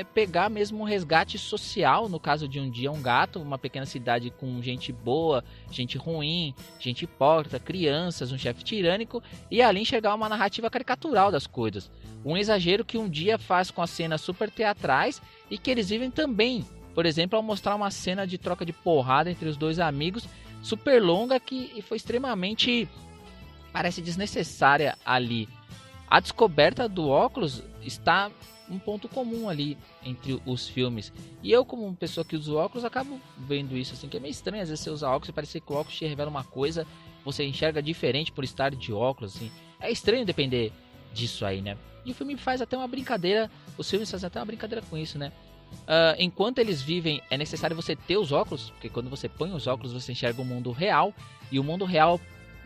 pegar 0.04 0.50
mesmo 0.50 0.82
um 0.82 0.84
resgate 0.84 1.38
social, 1.38 2.10
no 2.10 2.20
caso 2.20 2.48
de 2.48 2.60
Um 2.60 2.70
Dia 2.70 2.92
um 2.92 3.02
Gato, 3.02 3.42
uma 3.42 3.58
pequena 3.58 3.86
cidade 3.86 4.30
com 4.32 4.62
gente 4.62 4.92
boa, 4.92 5.44
gente 5.72 5.98
ruim, 5.98 6.54
gente 6.80 7.04
hipócrita, 7.04 7.60
crianças, 7.60 8.32
um 8.32 8.38
chefe 8.38 8.64
tirânico, 8.64 9.22
e 9.50 9.62
ali 9.62 9.82
enxergar 9.82 10.16
uma 10.16 10.30
narrativa 10.30 10.70
caricatural 10.70 11.32
das 11.32 11.48
coisas. 11.48 11.92
Um 12.26 12.38
exagero 12.38 12.86
que 12.86 12.98
um 12.98 13.10
dia 13.10 13.38
faz 13.38 13.70
com 13.70 13.82
as 13.82 13.90
cenas 13.90 14.22
super 14.22 14.50
teatrais 14.50 15.22
e 15.50 15.58
que 15.58 15.70
eles 15.70 15.90
vivem 15.90 16.10
também. 16.10 16.66
Por 16.94 17.06
exemplo, 17.06 17.36
ao 17.38 17.44
mostrar 17.44 17.76
uma 17.76 17.92
cena 17.92 18.26
de 18.26 18.38
troca 18.38 18.66
de 18.66 18.72
porrada 18.72 19.30
entre 19.30 19.50
os 19.50 19.58
dois 19.58 19.80
amigos, 19.80 20.28
super 20.62 21.02
longa 21.02 21.40
que 21.40 21.82
foi 21.82 21.98
extremamente 21.98 22.88
parece 23.72 24.02
desnecessária 24.02 24.96
ali. 25.06 25.50
A 26.08 26.20
descoberta 26.20 26.88
do 26.88 27.10
óculos 27.10 27.64
está 27.82 28.30
um 28.70 28.80
ponto 28.80 29.08
comum 29.08 29.50
ali 29.50 29.78
entre 30.04 30.42
os 30.46 30.68
filmes. 30.68 31.12
E 31.42 31.52
eu, 31.52 31.66
como 31.66 31.86
uma 31.86 31.96
pessoa 31.96 32.24
que 32.24 32.36
usa 32.36 32.54
óculos, 32.54 32.86
acabo 32.86 33.20
vendo 33.38 33.78
isso 33.78 33.94
assim, 33.94 34.08
que 34.08 34.18
é 34.18 34.20
meio 34.20 34.32
estranho. 34.32 34.64
Às 34.64 34.70
vezes 34.70 34.84
você 34.84 34.90
usa 34.90 35.10
óculos 35.10 35.30
e 35.30 35.34
parece 35.34 35.60
que 35.60 35.72
o 35.72 35.76
óculos 35.76 35.98
te 35.98 36.06
revela 36.06 36.30
uma 36.30 36.44
coisa, 36.44 36.88
você 37.24 37.46
enxerga 37.46 37.82
diferente 37.82 38.32
por 38.32 38.44
estar 38.44 38.74
de 38.74 38.94
óculos, 38.94 39.36
assim. 39.36 39.52
É 39.80 39.92
estranho 39.92 40.26
depender 40.26 40.72
disso 41.14 41.46
aí, 41.46 41.62
né? 41.62 41.78
E 42.06 42.12
o 42.12 42.16
filme 42.16 42.36
faz 42.38 42.62
até 42.62 42.78
uma 42.78 42.88
brincadeira, 42.88 43.50
os 43.78 43.90
filmes 43.90 44.10
fazem 44.10 44.28
até 44.28 44.40
uma 44.40 44.46
brincadeira 44.46 44.84
com 44.90 44.98
isso, 44.98 45.18
né? 45.18 45.32
Uh, 45.74 46.16
enquanto 46.20 46.60
eles 46.60 46.82
vivem, 46.82 47.22
é 47.30 47.38
necessário 47.38 47.76
você 47.76 47.96
ter 47.96 48.18
os 48.18 48.32
óculos, 48.32 48.70
porque 48.72 48.90
quando 48.90 49.10
você 49.10 49.28
põe 49.28 49.52
os 49.52 49.68
óculos 49.68 49.92
você 49.92 50.12
enxerga 50.12 50.42
o 50.42 50.46
mundo 50.46 50.72
real, 50.72 51.14
e 51.52 51.60
o 51.60 51.64
mundo 51.64 51.86
real, 51.86 52.20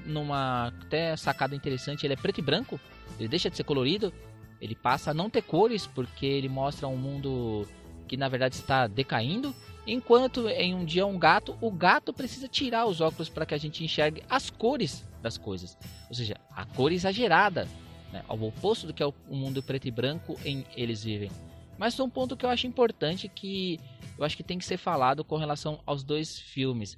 numa 0.06 0.68
até 0.68 1.16
sacada 1.16 1.56
interessante, 1.56 2.06
ele 2.06 2.14
é 2.14 2.18
preto 2.18 2.40
e 2.40 2.44
branco, 2.44 2.80
ele 3.20 3.28
deixa 3.28 3.50
de 3.50 3.58
ser 3.58 3.64
colorido, 3.64 4.14
ele 4.62 4.76
passa 4.76 5.12
a 5.12 5.14
não 5.14 5.30
ter 5.30 5.42
cores 5.42 5.88
porque 5.88 6.26
ele 6.26 6.50
mostra 6.50 6.88
um 6.88 6.98
mundo 6.98 7.68
que 8.08 8.18
na 8.18 8.30
verdade 8.30 8.56
está 8.56 8.88
decaindo. 8.88 9.56
Enquanto 9.86 10.50
em 10.50 10.76
um 10.76 10.84
dia 10.84 11.06
um 11.06 11.18
gato, 11.18 11.58
o 11.62 11.72
gato 11.72 12.12
precisa 12.12 12.48
tirar 12.48 12.86
os 12.86 13.00
óculos 13.00 13.30
para 13.30 13.46
que 13.46 13.54
a 13.54 13.58
gente 13.58 13.84
enxergue 13.84 14.24
as 14.30 14.50
cores 14.50 15.08
das 15.22 15.38
coisas. 15.38 15.78
Ou 16.10 16.16
seja, 16.16 16.36
a 16.52 16.66
cor 16.66 16.92
exagerada, 16.92 17.68
né? 18.12 18.24
ao 18.28 18.42
oposto 18.42 18.88
do 18.88 18.94
que 18.94 19.02
é 19.02 19.06
o 19.06 19.14
mundo 19.30 19.64
preto 19.64 19.88
e 19.88 19.92
branco 19.92 20.38
em 20.44 20.66
eles 20.76 21.04
vivem. 21.04 21.32
Mas 21.78 22.00
um 22.00 22.10
ponto 22.10 22.36
que 22.36 22.46
eu 22.46 22.50
acho 22.50 22.68
importante 22.68 23.30
que 23.30 23.80
eu 24.18 24.26
acho 24.26 24.36
que 24.36 24.44
tem 24.44 24.58
que 24.58 24.66
ser 24.66 24.78
falado 24.78 25.24
com 25.24 25.38
relação 25.38 25.80
aos 25.86 26.04
dois 26.04 26.40
filmes. 26.40 26.98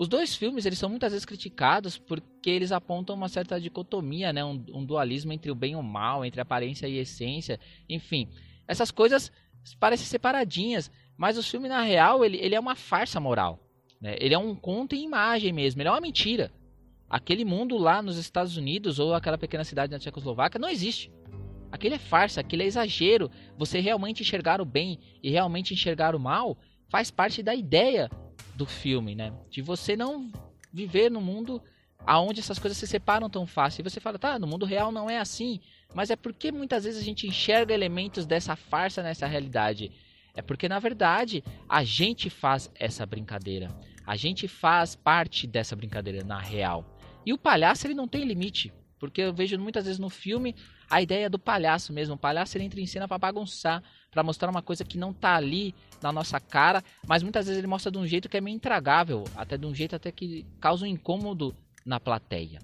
Os 0.00 0.08
dois 0.08 0.34
filmes 0.34 0.64
eles 0.64 0.78
são 0.78 0.88
muitas 0.88 1.12
vezes 1.12 1.26
criticados 1.26 1.98
porque 1.98 2.48
eles 2.48 2.72
apontam 2.72 3.14
uma 3.14 3.28
certa 3.28 3.60
dicotomia, 3.60 4.32
né? 4.32 4.42
um, 4.42 4.64
um 4.72 4.82
dualismo 4.82 5.30
entre 5.30 5.50
o 5.50 5.54
bem 5.54 5.72
e 5.72 5.76
o 5.76 5.82
mal, 5.82 6.24
entre 6.24 6.40
aparência 6.40 6.88
e 6.88 6.96
essência, 6.96 7.60
enfim. 7.86 8.26
Essas 8.66 8.90
coisas 8.90 9.30
parecem 9.78 10.06
separadinhas, 10.06 10.90
mas 11.18 11.36
o 11.36 11.42
filme 11.42 11.68
na 11.68 11.82
real 11.82 12.24
ele, 12.24 12.38
ele 12.38 12.54
é 12.54 12.58
uma 12.58 12.74
farsa 12.74 13.20
moral. 13.20 13.60
Né? 14.00 14.16
Ele 14.18 14.32
é 14.32 14.38
um 14.38 14.54
conto 14.54 14.94
em 14.94 15.04
imagem 15.04 15.52
mesmo, 15.52 15.82
ele 15.82 15.88
é 15.90 15.92
uma 15.92 16.00
mentira. 16.00 16.50
Aquele 17.06 17.44
mundo 17.44 17.76
lá 17.76 18.00
nos 18.00 18.16
Estados 18.16 18.56
Unidos 18.56 18.98
ou 18.98 19.12
aquela 19.12 19.36
pequena 19.36 19.64
cidade 19.64 19.92
na 19.92 19.98
Tchecoslováquia 19.98 20.58
não 20.58 20.70
existe. 20.70 21.12
Aquele 21.70 21.96
é 21.96 21.98
farsa, 21.98 22.40
aquele 22.40 22.62
é 22.62 22.66
exagero. 22.66 23.30
Você 23.58 23.80
realmente 23.80 24.22
enxergar 24.22 24.62
o 24.62 24.64
bem 24.64 24.98
e 25.22 25.28
realmente 25.28 25.74
enxergar 25.74 26.16
o 26.16 26.18
mal 26.18 26.56
faz 26.88 27.10
parte 27.10 27.42
da 27.42 27.54
ideia 27.54 28.10
do 28.60 28.66
filme, 28.66 29.14
né? 29.14 29.32
De 29.50 29.62
você 29.62 29.96
não 29.96 30.30
viver 30.70 31.10
no 31.10 31.20
mundo 31.20 31.62
aonde 32.06 32.40
essas 32.40 32.58
coisas 32.58 32.76
se 32.76 32.86
separam 32.86 33.28
tão 33.30 33.46
fácil. 33.46 33.80
E 33.80 33.88
você 33.88 34.00
fala, 34.00 34.18
tá, 34.18 34.38
no 34.38 34.46
mundo 34.46 34.66
real 34.66 34.92
não 34.92 35.08
é 35.08 35.18
assim. 35.18 35.60
Mas 35.94 36.10
é 36.10 36.16
porque 36.16 36.52
muitas 36.52 36.84
vezes 36.84 37.00
a 37.00 37.04
gente 37.04 37.26
enxerga 37.26 37.72
elementos 37.72 38.26
dessa 38.26 38.54
farsa 38.54 39.02
nessa 39.02 39.26
realidade. 39.26 39.90
É 40.34 40.42
porque, 40.42 40.68
na 40.68 40.78
verdade, 40.78 41.42
a 41.68 41.82
gente 41.82 42.28
faz 42.28 42.70
essa 42.74 43.06
brincadeira. 43.06 43.74
A 44.06 44.14
gente 44.14 44.46
faz 44.46 44.94
parte 44.94 45.46
dessa 45.46 45.74
brincadeira 45.74 46.22
na 46.22 46.38
real. 46.38 46.84
E 47.24 47.32
o 47.32 47.38
palhaço, 47.38 47.86
ele 47.86 47.94
não 47.94 48.06
tem 48.06 48.24
limite. 48.24 48.72
Porque 48.98 49.22
eu 49.22 49.32
vejo 49.32 49.58
muitas 49.58 49.86
vezes 49.86 49.98
no 49.98 50.10
filme 50.10 50.54
a 50.88 51.00
ideia 51.00 51.30
do 51.30 51.38
palhaço 51.38 51.92
mesmo. 51.94 52.14
O 52.14 52.18
palhaço 52.18 52.58
ele 52.58 52.64
entra 52.64 52.80
em 52.80 52.86
cena 52.86 53.08
para 53.08 53.16
bagunçar, 53.16 53.82
para 54.10 54.22
mostrar 54.22 54.50
uma 54.50 54.62
coisa 54.62 54.84
que 54.84 54.98
não 54.98 55.12
tá 55.12 55.36
ali 55.36 55.74
na 56.02 56.12
nossa 56.12 56.40
cara, 56.40 56.82
mas 57.06 57.22
muitas 57.22 57.46
vezes 57.46 57.58
ele 57.58 57.66
mostra 57.66 57.90
de 57.90 57.98
um 57.98 58.06
jeito 58.06 58.28
que 58.28 58.36
é 58.36 58.40
meio 58.40 58.56
intragável, 58.56 59.24
até 59.36 59.56
de 59.56 59.66
um 59.66 59.74
jeito 59.74 59.94
até 59.94 60.10
que 60.10 60.46
causa 60.60 60.84
um 60.84 60.88
incômodo 60.88 61.54
na 61.84 62.00
plateia. 62.00 62.58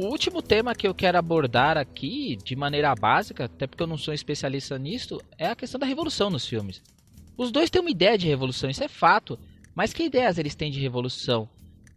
O 0.00 0.06
último 0.06 0.40
tema 0.40 0.74
que 0.74 0.88
eu 0.88 0.94
quero 0.94 1.18
abordar 1.18 1.76
aqui, 1.76 2.34
de 2.42 2.56
maneira 2.56 2.94
básica, 2.94 3.44
até 3.44 3.66
porque 3.66 3.82
eu 3.82 3.86
não 3.86 3.98
sou 3.98 4.14
especialista 4.14 4.78
nisso, 4.78 5.20
é 5.36 5.48
a 5.48 5.54
questão 5.54 5.78
da 5.78 5.84
revolução 5.84 6.30
nos 6.30 6.46
filmes. 6.46 6.82
Os 7.36 7.52
dois 7.52 7.68
têm 7.68 7.82
uma 7.82 7.90
ideia 7.90 8.16
de 8.16 8.26
revolução, 8.26 8.70
isso 8.70 8.82
é 8.82 8.88
fato. 8.88 9.38
Mas 9.74 9.92
que 9.92 10.02
ideias 10.02 10.38
eles 10.38 10.54
têm 10.54 10.70
de 10.70 10.80
revolução? 10.80 11.46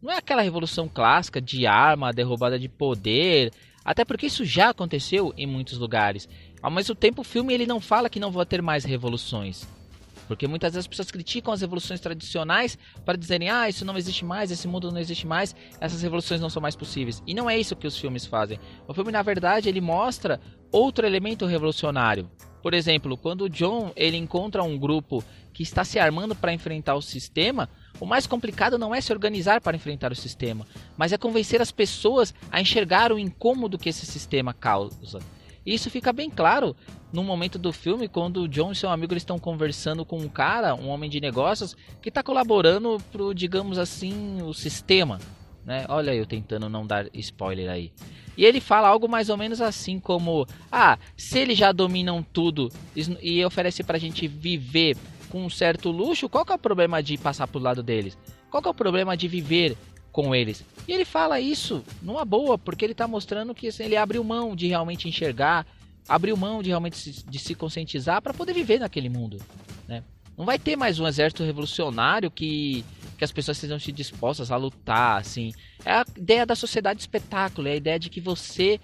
Não 0.01 0.11
é 0.11 0.17
aquela 0.17 0.41
revolução 0.41 0.89
clássica 0.89 1.39
de 1.39 1.65
arma, 1.65 2.11
derrubada 2.11 2.59
de 2.59 2.67
poder, 2.67 3.53
até 3.85 4.03
porque 4.03 4.25
isso 4.25 4.43
já 4.43 4.71
aconteceu 4.71 5.33
em 5.37 5.47
muitos 5.47 5.77
lugares. 5.77 6.27
Ao 6.61 6.69
mesmo 6.69 6.95
tempo, 6.95 7.21
o 7.21 7.23
filme 7.23 7.53
ele 7.53 7.65
não 7.65 7.79
fala 7.79 8.09
que 8.09 8.19
não 8.19 8.31
vai 8.31 8.45
ter 8.45 8.61
mais 8.61 8.83
revoluções. 8.83 9.65
Porque 10.27 10.47
muitas 10.47 10.73
vezes 10.73 10.85
as 10.85 10.87
pessoas 10.87 11.11
criticam 11.11 11.53
as 11.53 11.61
revoluções 11.61 11.99
tradicionais 11.99 12.77
para 13.05 13.17
dizerem: 13.17 13.49
ah, 13.49 13.67
isso 13.69 13.85
não 13.85 13.97
existe 13.97 14.25
mais, 14.25 14.51
esse 14.51 14.67
mundo 14.67 14.91
não 14.91 14.99
existe 14.99 15.27
mais, 15.27 15.55
essas 15.79 16.01
revoluções 16.01 16.41
não 16.41 16.49
são 16.49 16.61
mais 16.61 16.75
possíveis. 16.75 17.21
E 17.27 17.33
não 17.33 17.49
é 17.49 17.57
isso 17.57 17.75
que 17.75 17.87
os 17.87 17.97
filmes 17.97 18.25
fazem. 18.25 18.59
O 18.87 18.93
filme, 18.93 19.11
na 19.11 19.21
verdade, 19.21 19.69
ele 19.69 19.81
mostra 19.81 20.39
outro 20.71 21.05
elemento 21.05 21.45
revolucionário. 21.45 22.29
Por 22.61 22.73
exemplo, 22.73 23.17
quando 23.17 23.41
o 23.41 23.49
John 23.49 23.91
ele 23.93 24.15
encontra 24.15 24.63
um 24.63 24.77
grupo 24.77 25.21
que 25.53 25.61
está 25.61 25.83
se 25.83 25.99
armando 25.99 26.33
para 26.33 26.53
enfrentar 26.53 26.95
o 26.95 27.01
sistema, 27.01 27.69
o 27.99 28.05
mais 28.05 28.25
complicado 28.25 28.77
não 28.77 28.95
é 28.95 29.01
se 29.01 29.11
organizar 29.11 29.59
para 29.61 29.75
enfrentar 29.75 30.11
o 30.11 30.15
sistema, 30.15 30.65
mas 30.97 31.11
é 31.11 31.17
convencer 31.17 31.61
as 31.61 31.71
pessoas 31.71 32.33
a 32.49 32.61
enxergar 32.61 33.11
o 33.11 33.19
incômodo 33.19 33.77
que 33.77 33.89
esse 33.89 34.05
sistema 34.05 34.53
causa. 34.53 35.19
E 35.65 35.73
isso 35.73 35.89
fica 35.89 36.11
bem 36.11 36.29
claro 36.29 36.75
no 37.11 37.23
momento 37.23 37.59
do 37.59 37.71
filme, 37.71 38.07
quando 38.07 38.41
o 38.41 38.47
John 38.47 38.71
e 38.71 38.75
seu 38.75 38.89
amigo 38.89 39.15
estão 39.15 39.37
conversando 39.37 40.03
com 40.03 40.17
um 40.17 40.27
cara, 40.27 40.75
um 40.75 40.89
homem 40.89 41.09
de 41.09 41.21
negócios, 41.21 41.75
que 42.01 42.09
está 42.09 42.23
colaborando 42.23 42.97
pro, 43.11 43.33
digamos 43.33 43.77
assim, 43.77 44.41
o 44.41 44.53
sistema. 44.53 45.19
Né? 45.65 45.85
Olha 45.87 46.13
eu 46.13 46.25
tentando 46.25 46.67
não 46.67 46.85
dar 46.85 47.07
spoiler 47.13 47.69
aí. 47.69 47.91
E 48.35 48.45
ele 48.45 48.59
fala 48.59 48.87
algo 48.87 49.07
mais 49.07 49.29
ou 49.29 49.37
menos 49.37 49.61
assim 49.61 49.99
como: 49.99 50.45
Ah, 50.71 50.97
se 51.15 51.39
eles 51.39 51.57
já 51.57 51.71
dominam 51.71 52.23
tudo 52.23 52.69
e 53.21 53.45
oferece 53.45 53.83
pra 53.83 53.99
gente 53.99 54.27
viver 54.27 54.97
com 55.29 55.45
um 55.45 55.49
certo 55.49 55.89
luxo, 55.91 56.27
qual 56.27 56.45
que 56.45 56.51
é 56.51 56.55
o 56.55 56.59
problema 56.59 57.01
de 57.01 57.17
passar 57.17 57.47
pro 57.47 57.61
lado 57.61 57.81
deles? 57.81 58.17
Qual 58.49 58.61
que 58.61 58.67
é 58.67 58.71
o 58.71 58.75
problema 58.75 59.15
de 59.15 59.27
viver 59.27 59.77
com 60.13 60.33
eles? 60.33 60.63
E 60.87 60.93
ele 60.93 61.03
fala 61.03 61.41
isso 61.41 61.83
numa 62.01 62.23
boa, 62.23 62.57
porque 62.57 62.85
ele 62.85 62.93
tá 62.93 63.07
mostrando 63.07 63.53
que 63.53 63.67
assim, 63.67 63.83
ele 63.83 63.97
abriu 63.97 64.23
mão 64.23 64.55
de 64.55 64.67
realmente 64.67 65.09
enxergar, 65.09 65.65
abriu 66.07 66.37
mão 66.37 66.61
de 66.61 66.69
realmente 66.69 66.95
se, 66.95 67.25
de 67.25 67.39
se 67.39 67.55
conscientizar 67.55 68.21
para 68.21 68.33
poder 68.33 68.53
viver 68.53 68.79
naquele 68.79 69.09
mundo, 69.09 69.41
né? 69.87 70.03
Não 70.37 70.45
vai 70.45 70.57
ter 70.57 70.75
mais 70.75 70.99
um 70.99 71.07
exército 71.07 71.43
revolucionário 71.43 72.31
que 72.31 72.85
que 73.17 73.23
as 73.23 73.31
pessoas 73.31 73.57
sejam 73.57 73.79
se 73.79 73.91
dispostas 73.91 74.51
a 74.51 74.57
lutar, 74.57 75.19
assim. 75.19 75.53
É 75.85 75.93
a 75.93 76.05
ideia 76.17 76.45
da 76.45 76.55
sociedade 76.55 76.99
espetáculo, 76.99 77.67
é 77.67 77.71
a 77.71 77.75
ideia 77.75 77.99
de 77.99 78.09
que 78.09 78.19
você 78.19 78.79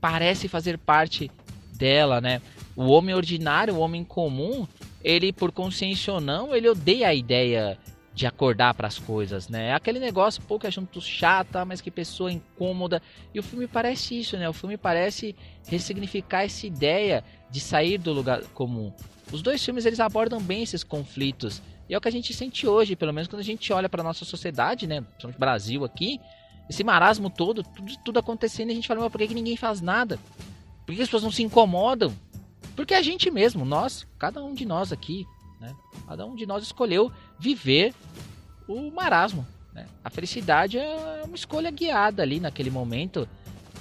parece 0.00 0.48
fazer 0.48 0.78
parte 0.78 1.30
dela, 1.74 2.20
né? 2.20 2.40
O 2.76 2.88
homem 2.88 3.14
ordinário, 3.14 3.74
o 3.74 3.80
homem 3.80 4.04
comum, 4.04 4.66
ele 5.02 5.32
por 5.32 5.50
consciência 5.50 6.12
ou 6.12 6.20
não, 6.20 6.54
ele 6.54 6.68
odeia 6.68 7.08
a 7.08 7.14
ideia 7.14 7.78
de 8.20 8.26
acordar 8.26 8.74
para 8.74 8.86
as 8.86 8.98
coisas, 8.98 9.48
né? 9.48 9.68
É 9.68 9.72
aquele 9.72 9.98
negócio, 9.98 10.42
é 10.62 10.70
junto 10.70 11.00
chata, 11.00 11.64
mas 11.64 11.80
que 11.80 11.90
pessoa 11.90 12.30
incômoda. 12.30 13.00
E 13.32 13.40
o 13.40 13.42
filme 13.42 13.66
parece 13.66 14.20
isso, 14.20 14.36
né? 14.36 14.46
O 14.46 14.52
filme 14.52 14.76
parece 14.76 15.34
ressignificar 15.66 16.42
essa 16.42 16.66
ideia 16.66 17.24
de 17.50 17.60
sair 17.60 17.96
do 17.96 18.12
lugar 18.12 18.42
comum. 18.52 18.92
Os 19.32 19.40
dois 19.40 19.64
filmes 19.64 19.86
eles 19.86 20.00
abordam 20.00 20.38
bem 20.38 20.62
esses 20.62 20.84
conflitos 20.84 21.62
e 21.88 21.94
é 21.94 21.96
o 21.96 22.00
que 22.00 22.08
a 22.08 22.12
gente 22.12 22.34
sente 22.34 22.66
hoje, 22.66 22.94
pelo 22.94 23.10
menos 23.10 23.26
quando 23.26 23.40
a 23.40 23.44
gente 23.44 23.72
olha 23.72 23.88
para 23.88 24.02
nossa 24.02 24.26
sociedade, 24.26 24.86
né? 24.86 25.00
Principalmente 25.00 25.40
Brasil 25.40 25.82
aqui, 25.82 26.20
esse 26.68 26.84
marasmo 26.84 27.30
todo, 27.30 27.62
tudo, 27.62 27.92
tudo 28.04 28.18
acontecendo, 28.18 28.68
e 28.68 28.72
a 28.72 28.74
gente 28.74 28.86
fala, 28.86 29.00
mas 29.00 29.10
por 29.10 29.16
que, 29.16 29.28
que 29.28 29.34
ninguém 29.34 29.56
faz 29.56 29.80
nada? 29.80 30.18
Por 30.84 30.94
que 30.94 31.00
as 31.00 31.08
pessoas 31.08 31.22
não 31.22 31.30
se 31.30 31.42
incomodam? 31.42 32.14
Porque 32.76 32.92
a 32.92 33.00
gente 33.00 33.30
mesmo, 33.30 33.64
nós, 33.64 34.06
cada 34.18 34.44
um 34.44 34.52
de 34.52 34.66
nós 34.66 34.92
aqui, 34.92 35.26
né? 35.60 35.74
Cada 36.08 36.24
um 36.24 36.34
de 36.34 36.46
nós 36.46 36.62
escolheu 36.62 37.12
viver 37.38 37.94
o 38.66 38.90
marasmo. 38.90 39.46
Né? 39.72 39.86
A 40.02 40.10
felicidade 40.10 40.78
é 40.78 41.22
uma 41.24 41.36
escolha 41.36 41.70
guiada 41.70 42.22
ali 42.22 42.40
naquele 42.40 42.70
momento. 42.70 43.28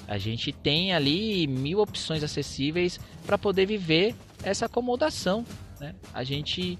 A 0.08 0.18
gente 0.18 0.52
tem 0.52 0.94
ali 0.94 1.48
mil 1.48 1.80
opções 1.80 2.24
acessíveis 2.24 3.00
para 3.26 3.38
poder 3.38 3.66
viver 3.66 4.16
essa 4.44 4.66
acomodação. 4.66 5.46
Né? 5.80 5.96
A 6.14 6.24
gente 6.24 6.78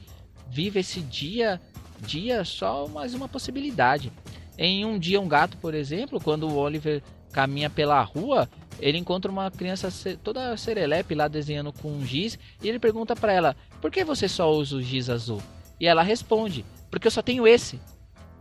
vive 0.50 0.80
esse 0.80 1.00
dia, 1.02 1.62
dia 2.02 2.44
só 2.44 2.88
mais 2.88 3.14
uma 3.14 3.28
possibilidade. 3.28 4.12
Em 4.58 4.84
um 4.84 5.00
dia 5.00 5.22
um 5.22 5.28
gato, 5.28 5.58
por 5.58 5.74
exemplo, 5.74 6.20
quando 6.20 6.48
o 6.48 6.56
Oliver 6.56 7.02
caminha 7.32 7.70
pela 7.70 8.02
rua, 8.02 8.50
ele 8.80 8.98
encontra 8.98 9.32
uma 9.32 9.52
criança 9.52 9.90
toda 10.24 10.56
serelepe 10.58 11.14
lá 11.14 11.28
desenhando 11.28 11.74
com 11.74 11.92
um 11.92 12.06
giz 12.06 12.40
e 12.62 12.70
ele 12.70 12.80
pergunta 12.80 13.16
para 13.16 13.34
ela: 13.34 13.56
"Por 13.82 13.92
que 13.92 14.04
você 14.04 14.28
só 14.28 14.52
usa 14.52 14.78
o 14.78 14.82
giz 14.82 15.10
azul?" 15.10 15.42
E 15.80 15.88
ela 15.88 16.04
responde: 16.04 16.66
"Porque 16.90 17.08
eu 17.08 17.12
só 17.12 17.22
tenho 17.22 17.48
esse." 17.48 17.80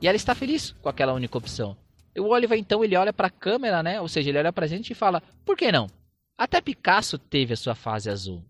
E 0.01 0.07
ela 0.07 0.17
está 0.17 0.35
feliz 0.35 0.75
com 0.81 0.89
aquela 0.89 1.13
única 1.13 1.37
opção. 1.37 1.77
E 2.15 2.21
o 2.21 2.29
Oliver 2.29 2.59
então 2.59 2.85
ele 2.85 2.97
olha 2.97 3.13
para 3.13 3.27
a 3.27 3.31
câmera, 3.31 3.83
né? 3.83 4.01
Ou 4.01 4.09
seja, 4.09 4.31
ele 4.31 4.39
olha 4.39 4.53
para 4.53 4.65
a 4.65 4.69
gente 4.69 4.91
e 4.91 4.95
fala: 4.95 5.23
"Por 5.45 5.57
que 5.57 5.73
não? 5.73 5.89
Até 6.37 6.61
Picasso 6.61 7.19
teve 7.19 7.55
a 7.55 7.57
sua 7.57 7.75
fase 7.75 8.09
azul." 8.09 8.45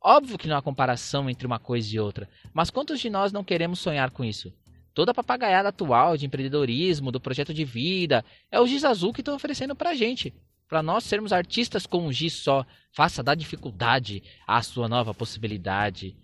Óbvio 0.00 0.38
que 0.38 0.46
não 0.46 0.56
há 0.56 0.62
comparação 0.62 1.28
entre 1.28 1.46
uma 1.46 1.58
coisa 1.58 1.94
e 1.94 1.98
outra, 1.98 2.28
mas 2.52 2.70
quantos 2.70 3.00
de 3.00 3.10
nós 3.10 3.32
não 3.32 3.42
queremos 3.42 3.80
sonhar 3.80 4.10
com 4.10 4.24
isso? 4.24 4.52
Toda 4.98 5.12
a 5.12 5.14
papagaiada 5.14 5.68
atual 5.68 6.16
de 6.16 6.26
empreendedorismo, 6.26 7.12
do 7.12 7.20
projeto 7.20 7.54
de 7.54 7.64
vida, 7.64 8.24
é 8.50 8.60
o 8.60 8.66
giz 8.66 8.84
azul 8.84 9.12
que 9.12 9.20
estão 9.20 9.36
oferecendo 9.36 9.76
pra 9.76 9.94
gente. 9.94 10.34
Para 10.68 10.82
nós 10.82 11.04
sermos 11.04 11.32
artistas 11.32 11.86
com 11.86 12.04
um 12.04 12.12
giz 12.12 12.32
só, 12.32 12.66
faça 12.90 13.22
da 13.22 13.32
dificuldade 13.36 14.24
a 14.44 14.60
sua 14.60 14.88
nova 14.88 15.14
possibilidade. 15.14 16.16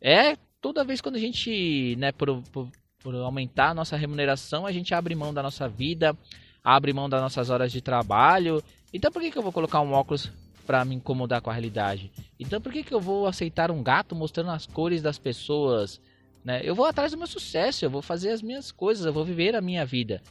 É 0.00 0.36
toda 0.60 0.84
vez 0.84 1.00
quando 1.00 1.16
a 1.16 1.18
gente, 1.18 1.96
né, 1.98 2.12
por, 2.12 2.40
por, 2.52 2.68
por 3.00 3.16
aumentar 3.16 3.70
a 3.70 3.74
nossa 3.74 3.96
remuneração, 3.96 4.64
a 4.64 4.70
gente 4.70 4.94
abre 4.94 5.12
mão 5.16 5.34
da 5.34 5.42
nossa 5.42 5.68
vida, 5.68 6.16
abre 6.62 6.92
mão 6.92 7.08
das 7.08 7.20
nossas 7.20 7.50
horas 7.50 7.72
de 7.72 7.80
trabalho. 7.80 8.62
Então 8.94 9.10
por 9.10 9.20
que, 9.22 9.32
que 9.32 9.38
eu 9.38 9.42
vou 9.42 9.50
colocar 9.50 9.80
um 9.80 9.92
óculos 9.92 10.30
para 10.64 10.84
me 10.84 10.94
incomodar 10.94 11.40
com 11.40 11.50
a 11.50 11.52
realidade. 11.52 12.12
Então 12.38 12.60
por 12.60 12.72
que, 12.72 12.84
que 12.84 12.94
eu 12.94 13.00
vou 13.00 13.26
aceitar 13.26 13.72
um 13.72 13.82
gato 13.82 14.14
mostrando 14.14 14.52
as 14.52 14.66
cores 14.66 15.02
das 15.02 15.18
pessoas? 15.18 16.00
Né? 16.44 16.60
Eu 16.64 16.74
vou 16.74 16.86
atrás 16.86 17.12
do 17.12 17.18
meu 17.18 17.26
sucesso, 17.26 17.84
eu 17.84 17.90
vou 17.90 18.02
fazer 18.02 18.30
as 18.30 18.42
minhas 18.42 18.72
coisas, 18.72 19.04
eu 19.04 19.12
vou 19.12 19.24
viver 19.24 19.54
a 19.54 19.60
minha 19.60 19.84
vida. 19.84 20.22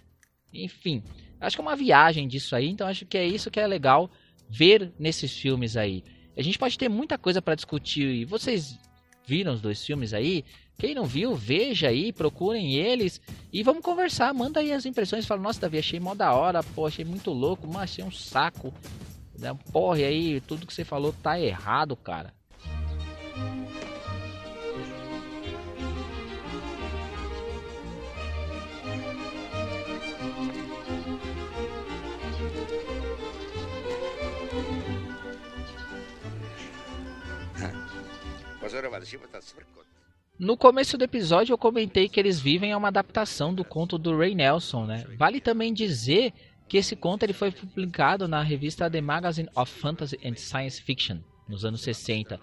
Enfim, 0.53 1.03
acho 1.39 1.55
que 1.55 1.61
é 1.61 1.65
uma 1.65 1.75
viagem 1.75 2.27
disso 2.27 2.55
aí, 2.55 2.67
então 2.67 2.87
acho 2.87 3.05
que 3.05 3.17
é 3.17 3.25
isso 3.25 3.51
que 3.51 3.59
é 3.59 3.67
legal 3.67 4.09
ver 4.49 4.91
nesses 4.97 5.37
filmes 5.37 5.77
aí. 5.77 6.03
A 6.35 6.41
gente 6.41 6.57
pode 6.57 6.77
ter 6.77 6.89
muita 6.89 7.17
coisa 7.17 7.41
para 7.41 7.55
discutir 7.55 8.07
e 8.07 8.25
vocês 8.25 8.79
viram 9.25 9.53
os 9.53 9.61
dois 9.61 9.85
filmes 9.85 10.13
aí? 10.13 10.43
Quem 10.79 10.95
não 10.95 11.05
viu, 11.05 11.35
veja 11.35 11.89
aí, 11.89 12.11
procurem 12.13 12.75
eles 12.75 13.21
e 13.51 13.61
vamos 13.61 13.83
conversar. 13.83 14.33
Manda 14.33 14.61
aí 14.61 14.71
as 14.71 14.85
impressões. 14.85 15.25
Fala, 15.25 15.41
nossa, 15.41 15.59
Davi, 15.59 15.77
achei 15.77 15.99
mó 15.99 16.15
da 16.15 16.33
hora, 16.33 16.63
pô, 16.63 16.87
achei 16.87 17.03
muito 17.03 17.31
louco, 17.31 17.67
mas 17.67 17.83
achei 17.83 18.03
um 18.03 18.11
saco. 18.11 18.73
Né? 19.37 19.55
Porra, 19.71 19.97
aí 19.97 20.39
tudo 20.41 20.65
que 20.65 20.73
você 20.73 20.85
falou 20.85 21.13
tá 21.21 21.39
errado, 21.39 21.95
cara. 21.97 22.33
No 40.37 40.55
começo 40.55 40.97
do 40.97 41.03
episódio 41.03 41.53
eu 41.53 41.57
comentei 41.57 42.07
que 42.07 42.19
eles 42.19 42.39
vivem 42.39 42.71
é 42.71 42.77
uma 42.77 42.87
adaptação 42.87 43.53
do 43.53 43.65
conto 43.65 43.97
do 43.97 44.17
Ray 44.17 44.33
Nelson, 44.33 44.85
né? 44.85 45.05
Vale 45.17 45.41
também 45.41 45.73
dizer 45.73 46.33
que 46.67 46.77
esse 46.77 46.95
conto 46.95 47.23
ele 47.23 47.33
foi 47.33 47.51
publicado 47.51 48.27
na 48.27 48.41
revista 48.41 48.89
The 48.89 49.01
Magazine 49.01 49.49
of 49.55 49.71
Fantasy 49.71 50.17
and 50.23 50.35
Science 50.35 50.81
Fiction, 50.81 51.17
nos 51.47 51.65
anos 51.65 51.81
60. 51.81 52.39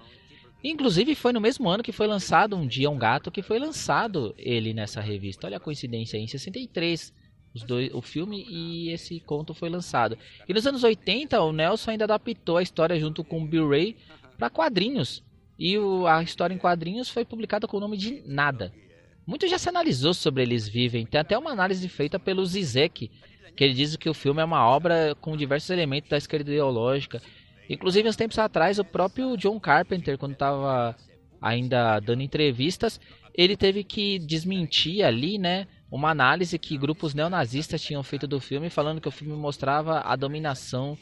Inclusive 0.62 1.14
foi 1.14 1.32
no 1.32 1.40
mesmo 1.40 1.68
ano 1.68 1.82
que 1.82 1.92
foi 1.92 2.06
lançado 2.06 2.56
Um 2.56 2.66
Dia 2.66 2.90
um 2.90 2.98
Gato, 2.98 3.30
que 3.30 3.40
foi 3.40 3.58
lançado 3.58 4.34
ele 4.36 4.74
nessa 4.74 5.00
revista. 5.00 5.46
Olha 5.46 5.58
a 5.58 5.60
coincidência, 5.60 6.18
em 6.18 6.26
63 6.26 7.14
os 7.54 7.62
dois, 7.62 7.90
o 7.94 8.02
filme 8.02 8.44
e 8.46 8.90
esse 8.90 9.18
conto 9.20 9.54
foi 9.54 9.70
lançado. 9.70 10.18
E 10.46 10.52
nos 10.52 10.66
anos 10.66 10.84
80 10.84 11.40
o 11.40 11.52
Nelson 11.52 11.92
ainda 11.92 12.04
adaptou 12.04 12.58
a 12.58 12.62
história 12.62 12.98
junto 13.00 13.24
com 13.24 13.42
o 13.42 13.46
Bill 13.46 13.70
Ray 13.70 13.96
para 14.36 14.50
quadrinhos. 14.50 15.24
E 15.58 15.78
o, 15.78 16.06
a 16.06 16.22
história 16.22 16.54
em 16.54 16.58
quadrinhos 16.58 17.08
foi 17.08 17.24
publicada 17.24 17.66
com 17.66 17.76
o 17.76 17.80
nome 17.80 17.96
de 17.96 18.22
Nada. 18.26 18.72
Muito 19.26 19.48
já 19.48 19.58
se 19.58 19.68
analisou 19.68 20.14
sobre 20.14 20.42
Eles 20.42 20.68
Vivem. 20.68 21.04
Tem 21.04 21.20
até 21.20 21.36
uma 21.36 21.50
análise 21.50 21.88
feita 21.88 22.18
pelo 22.18 22.44
Zizek, 22.44 23.10
que 23.56 23.64
ele 23.64 23.74
diz 23.74 23.96
que 23.96 24.08
o 24.08 24.14
filme 24.14 24.40
é 24.40 24.44
uma 24.44 24.64
obra 24.64 25.16
com 25.20 25.36
diversos 25.36 25.70
elementos 25.70 26.10
da 26.10 26.16
esquerda 26.16 26.50
ideológica. 26.50 27.20
Inclusive, 27.68 28.08
uns 28.08 28.16
tempos 28.16 28.38
atrás, 28.38 28.78
o 28.78 28.84
próprio 28.84 29.36
John 29.36 29.58
Carpenter, 29.58 30.16
quando 30.16 30.34
estava 30.34 30.94
ainda 31.40 31.98
dando 32.00 32.22
entrevistas, 32.22 33.00
ele 33.34 33.56
teve 33.56 33.82
que 33.82 34.18
desmentir 34.18 35.04
ali, 35.04 35.38
né, 35.38 35.66
uma 35.90 36.10
análise 36.10 36.58
que 36.58 36.78
grupos 36.78 37.14
neonazistas 37.14 37.82
tinham 37.82 38.02
feito 38.02 38.26
do 38.26 38.40
filme, 38.40 38.70
falando 38.70 39.00
que 39.00 39.08
o 39.08 39.12
filme 39.12 39.34
mostrava 39.34 40.00
a 40.00 40.14
dominação 40.16 40.96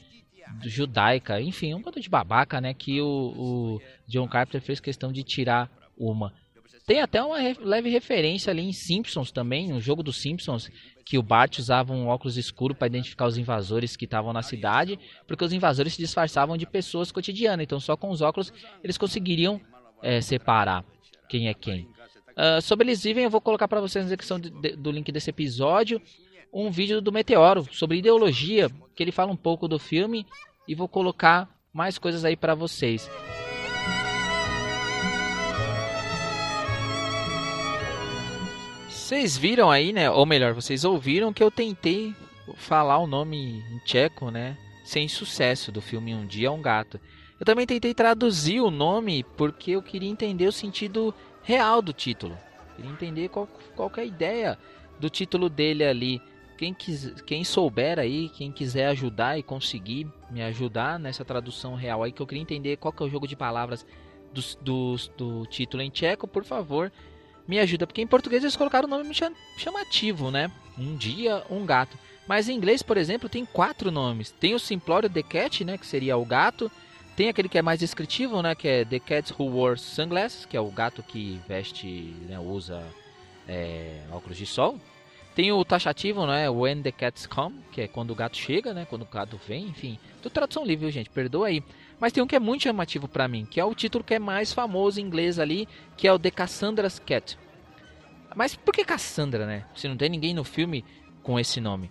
judaica, 0.62 1.40
enfim, 1.40 1.74
um 1.74 1.82
bando 1.82 2.00
de 2.00 2.08
babaca, 2.08 2.60
né? 2.60 2.74
Que 2.74 3.00
o, 3.00 3.06
o 3.06 3.80
John 4.06 4.28
Carpenter 4.28 4.60
fez 4.60 4.80
questão 4.80 5.12
de 5.12 5.22
tirar 5.22 5.70
uma. 5.96 6.32
Tem 6.86 7.00
até 7.00 7.22
uma 7.22 7.38
leve 7.60 7.88
referência 7.88 8.50
ali 8.50 8.62
em 8.62 8.72
Simpsons 8.72 9.30
também, 9.30 9.68
no 9.68 9.80
jogo 9.80 10.02
dos 10.02 10.20
Simpsons, 10.20 10.70
que 11.04 11.16
o 11.16 11.22
Bart 11.22 11.58
usava 11.58 11.94
um 11.94 12.08
óculos 12.08 12.36
escuro 12.36 12.74
para 12.74 12.86
identificar 12.86 13.26
os 13.26 13.38
invasores 13.38 13.96
que 13.96 14.04
estavam 14.04 14.32
na 14.32 14.42
cidade, 14.42 14.98
porque 15.26 15.44
os 15.44 15.52
invasores 15.52 15.94
se 15.94 16.02
disfarçavam 16.02 16.58
de 16.58 16.66
pessoas 16.66 17.10
cotidianas, 17.10 17.64
então 17.64 17.80
só 17.80 17.96
com 17.96 18.10
os 18.10 18.20
óculos 18.20 18.52
eles 18.82 18.98
conseguiriam 18.98 19.60
é, 20.02 20.20
separar 20.20 20.84
quem 21.28 21.48
é 21.48 21.54
quem. 21.54 21.88
Uh, 22.36 22.60
sobre 22.60 22.88
eles 22.88 23.02
vivem, 23.02 23.24
eu 23.24 23.30
vou 23.30 23.40
colocar 23.40 23.68
para 23.68 23.80
vocês 23.80 24.04
na 24.04 24.08
descrição 24.08 24.40
de, 24.40 24.50
de, 24.50 24.76
do 24.76 24.90
link 24.90 25.10
desse 25.12 25.30
episódio 25.30 26.02
um 26.54 26.70
vídeo 26.70 27.00
do 27.00 27.10
Meteoro 27.10 27.66
sobre 27.72 27.98
ideologia, 27.98 28.70
que 28.94 29.02
ele 29.02 29.10
fala 29.10 29.32
um 29.32 29.36
pouco 29.36 29.66
do 29.66 29.76
filme 29.76 30.24
e 30.68 30.74
vou 30.74 30.86
colocar 30.86 31.48
mais 31.72 31.98
coisas 31.98 32.24
aí 32.24 32.36
para 32.36 32.54
vocês. 32.54 33.10
Vocês 38.88 39.36
viram 39.36 39.70
aí, 39.70 39.92
né? 39.92 40.08
Ou 40.08 40.24
melhor, 40.24 40.54
vocês 40.54 40.84
ouviram 40.84 41.32
que 41.32 41.42
eu 41.42 41.50
tentei 41.50 42.14
falar 42.54 42.98
o 42.98 43.06
nome 43.06 43.62
em 43.70 43.78
tcheco, 43.80 44.30
né? 44.30 44.56
Sem 44.84 45.08
sucesso 45.08 45.72
do 45.72 45.82
filme 45.82 46.14
Um 46.14 46.24
Dia 46.24 46.52
um 46.52 46.62
Gato. 46.62 47.00
Eu 47.38 47.44
também 47.44 47.66
tentei 47.66 47.92
traduzir 47.92 48.60
o 48.60 48.70
nome 48.70 49.24
porque 49.36 49.72
eu 49.72 49.82
queria 49.82 50.08
entender 50.08 50.46
o 50.46 50.52
sentido 50.52 51.12
real 51.42 51.82
do 51.82 51.92
título. 51.92 52.38
Queria 52.76 52.90
entender 52.90 53.28
qual, 53.28 53.48
qual 53.74 53.90
é 53.96 54.00
a 54.00 54.04
ideia 54.04 54.58
do 55.00 55.10
título 55.10 55.48
dele 55.48 55.84
ali. 55.84 56.22
Quem, 56.56 56.72
quis, 56.72 57.12
quem 57.22 57.42
souber 57.42 57.98
aí, 57.98 58.28
quem 58.28 58.52
quiser 58.52 58.86
ajudar 58.88 59.38
e 59.38 59.42
conseguir 59.42 60.06
me 60.30 60.42
ajudar 60.42 60.98
nessa 60.98 61.24
tradução 61.24 61.74
real 61.74 62.02
aí, 62.02 62.12
que 62.12 62.22
eu 62.22 62.26
queria 62.26 62.42
entender 62.42 62.76
qual 62.76 62.92
que 62.92 63.02
é 63.02 63.06
o 63.06 63.10
jogo 63.10 63.26
de 63.26 63.34
palavras 63.34 63.84
do, 64.32 64.40
do, 64.60 64.96
do 65.16 65.46
título 65.46 65.82
em 65.82 65.90
tcheco, 65.90 66.26
por 66.28 66.44
favor, 66.44 66.92
me 67.46 67.58
ajuda. 67.58 67.86
Porque 67.86 68.02
em 68.02 68.06
português 68.06 68.42
eles 68.42 68.56
colocaram 68.56 68.86
o 68.86 68.90
nome 68.90 69.14
chamativo, 69.58 70.30
né? 70.30 70.50
Um 70.78 70.96
dia, 70.96 71.42
um 71.50 71.64
gato. 71.64 71.98
Mas 72.26 72.48
em 72.48 72.56
inglês, 72.56 72.82
por 72.82 72.96
exemplo, 72.96 73.28
tem 73.28 73.44
quatro 73.44 73.90
nomes. 73.90 74.30
Tem 74.30 74.54
o 74.54 74.58
Simplório 74.58 75.10
The 75.10 75.22
Cat, 75.22 75.64
né? 75.64 75.76
Que 75.76 75.86
seria 75.86 76.16
o 76.16 76.24
gato. 76.24 76.70
Tem 77.16 77.28
aquele 77.28 77.48
que 77.48 77.58
é 77.58 77.62
mais 77.62 77.78
descritivo, 77.78 78.42
né? 78.42 78.54
Que 78.54 78.68
é 78.68 78.84
The 78.84 78.98
Cat 78.98 79.32
Who 79.38 79.50
Wore 79.50 79.78
Sunglasses, 79.78 80.46
que 80.46 80.56
é 80.56 80.60
o 80.60 80.70
gato 80.70 81.02
que 81.02 81.40
veste, 81.46 82.14
né, 82.28 82.38
usa 82.40 82.82
é, 83.46 84.00
óculos 84.10 84.36
de 84.36 84.46
sol. 84.46 84.80
Tem 85.34 85.50
o 85.50 85.64
taxativo, 85.64 86.26
né? 86.26 86.48
When 86.48 86.82
the 86.82 86.92
cats 86.92 87.26
come, 87.26 87.56
que 87.72 87.80
é 87.80 87.88
quando 87.88 88.12
o 88.12 88.14
gato 88.14 88.36
chega, 88.36 88.72
né? 88.72 88.86
Quando 88.88 89.02
o 89.02 89.06
gato 89.06 89.38
vem, 89.48 89.66
enfim. 89.66 89.98
Tudo 90.22 90.32
tradução 90.32 90.64
livre, 90.64 90.90
gente? 90.90 91.10
Perdoa 91.10 91.48
aí. 91.48 91.62
Mas 91.98 92.12
tem 92.12 92.22
um 92.22 92.26
que 92.26 92.36
é 92.36 92.40
muito 92.40 92.62
chamativo 92.62 93.08
para 93.08 93.26
mim, 93.26 93.44
que 93.44 93.58
é 93.58 93.64
o 93.64 93.74
título 93.74 94.04
que 94.04 94.14
é 94.14 94.18
mais 94.18 94.52
famoso 94.52 95.00
em 95.00 95.04
inglês 95.04 95.38
ali, 95.38 95.68
que 95.96 96.06
é 96.06 96.12
o 96.12 96.18
The 96.18 96.30
Cassandra's 96.30 96.98
Cat. 96.98 97.36
Mas 98.36 98.54
por 98.54 98.72
que 98.74 98.84
Cassandra, 98.84 99.46
né? 99.46 99.64
Se 99.74 99.88
não 99.88 99.96
tem 99.96 100.08
ninguém 100.08 100.34
no 100.34 100.44
filme 100.44 100.84
com 101.22 101.38
esse 101.38 101.60
nome. 101.60 101.90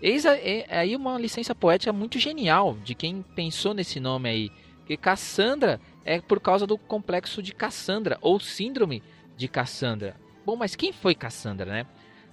Eis 0.00 0.26
aí 0.26 0.94
uma 0.94 1.18
licença 1.18 1.54
poética 1.54 1.92
muito 1.92 2.18
genial 2.18 2.76
de 2.84 2.94
quem 2.94 3.22
pensou 3.34 3.72
nesse 3.72 3.98
nome 3.98 4.28
aí. 4.28 4.50
Porque 4.78 4.96
Cassandra 4.96 5.80
é 6.04 6.20
por 6.20 6.38
causa 6.38 6.66
do 6.66 6.78
complexo 6.78 7.42
de 7.42 7.52
Cassandra, 7.52 8.18
ou 8.20 8.38
síndrome 8.38 9.02
de 9.36 9.48
Cassandra. 9.48 10.16
Bom, 10.44 10.54
mas 10.54 10.76
quem 10.76 10.92
foi 10.92 11.14
Cassandra, 11.14 11.66
né? 11.66 11.86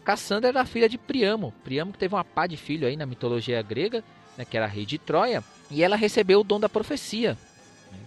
Cassandra 0.04 0.50
era 0.50 0.66
filha 0.66 0.90
de 0.90 0.98
Priamo. 0.98 1.54
Priamo 1.64 1.92
que 1.92 1.98
teve 1.98 2.14
uma 2.14 2.24
pá 2.24 2.46
de 2.46 2.58
filho 2.58 2.88
aí 2.88 2.96
na 2.96 3.06
mitologia 3.06 3.62
grega, 3.62 4.04
né, 4.38 4.46
que 4.46 4.58
era 4.58 4.66
rei 4.68 4.86
de 4.86 4.98
Troia, 4.98 5.44
e 5.72 5.84
ela 5.84 5.96
recebeu 5.96 6.42
o 6.42 6.44
dom 6.44 6.60
da 6.60 6.70
profecia. 6.70 7.38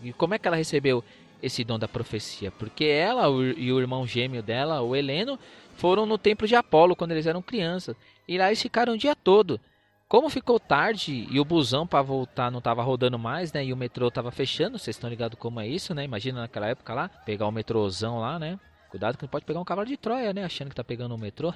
E 0.02 0.12
como 0.12 0.34
é 0.34 0.38
que 0.38 0.46
ela 0.46 0.56
recebeu 0.56 1.02
esse 1.42 1.64
dom 1.64 1.78
da 1.78 1.88
profecia? 1.88 2.50
Porque 2.50 2.84
ela 2.84 3.28
e 3.56 3.72
o 3.72 3.80
irmão 3.80 4.06
gêmeo 4.06 4.42
dela, 4.42 4.82
o 4.82 4.94
Heleno, 4.94 5.38
foram 5.76 6.06
no 6.06 6.18
templo 6.18 6.46
de 6.46 6.54
Apolo 6.54 6.96
quando 6.96 7.12
eles 7.12 7.26
eram 7.26 7.42
crianças. 7.42 7.96
E 8.26 8.36
lá 8.36 8.46
eles 8.46 8.60
ficaram 8.60 8.94
o 8.94 8.98
dia 8.98 9.14
todo. 9.14 9.60
Como 10.08 10.30
ficou 10.30 10.60
tarde 10.60 11.26
e 11.30 11.40
o 11.40 11.44
busão 11.44 11.84
para 11.86 12.00
voltar 12.00 12.50
não 12.50 12.58
estava 12.58 12.82
rodando 12.82 13.18
mais, 13.18 13.52
né? 13.52 13.64
E 13.64 13.72
o 13.72 13.76
metrô 13.76 14.06
estava 14.06 14.30
fechando, 14.30 14.78
vocês 14.78 14.94
estão 14.94 15.10
ligados 15.10 15.36
como 15.38 15.58
é 15.58 15.66
isso, 15.66 15.92
né? 15.94 16.04
Imagina 16.04 16.42
naquela 16.42 16.68
época 16.68 16.94
lá, 16.94 17.08
pegar 17.08 17.46
o 17.48 17.52
metrôzão 17.52 18.20
lá, 18.20 18.38
né? 18.38 18.58
Cuidado 18.96 19.18
que 19.18 19.28
pode 19.28 19.44
pegar 19.44 19.60
um 19.60 19.64
cavalo 19.64 19.86
de 19.86 19.94
Troia, 19.94 20.32
né? 20.32 20.42
Achando 20.42 20.70
que 20.70 20.74
tá 20.74 20.82
pegando 20.82 21.14
o 21.14 21.18
metrô. 21.18 21.52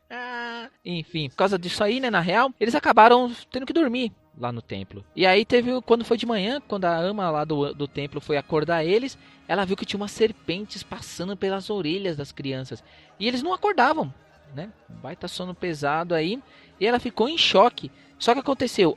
Enfim, 0.82 1.28
por 1.28 1.36
causa 1.36 1.58
disso 1.58 1.84
aí, 1.84 2.00
né? 2.00 2.08
Na 2.08 2.20
real, 2.20 2.50
eles 2.58 2.74
acabaram 2.74 3.30
tendo 3.52 3.66
que 3.66 3.72
dormir 3.74 4.10
lá 4.34 4.50
no 4.50 4.62
templo. 4.62 5.04
E 5.14 5.26
aí 5.26 5.44
teve, 5.44 5.78
quando 5.82 6.06
foi 6.06 6.16
de 6.16 6.24
manhã, 6.24 6.62
quando 6.66 6.86
a 6.86 6.96
ama 6.96 7.30
lá 7.30 7.44
do, 7.44 7.74
do 7.74 7.86
templo 7.86 8.18
foi 8.18 8.38
acordar 8.38 8.82
eles, 8.82 9.18
ela 9.46 9.66
viu 9.66 9.76
que 9.76 9.84
tinha 9.84 10.00
umas 10.00 10.12
serpentes 10.12 10.82
passando 10.82 11.36
pelas 11.36 11.68
orelhas 11.68 12.16
das 12.16 12.32
crianças. 12.32 12.82
E 13.20 13.28
eles 13.28 13.42
não 13.42 13.52
acordavam, 13.52 14.10
né? 14.54 14.70
Baita 14.88 15.28
sono 15.28 15.54
pesado 15.54 16.14
aí. 16.14 16.42
E 16.80 16.86
ela 16.86 16.98
ficou 16.98 17.28
em 17.28 17.36
choque. 17.36 17.92
Só 18.18 18.32
que 18.32 18.40
aconteceu, 18.40 18.96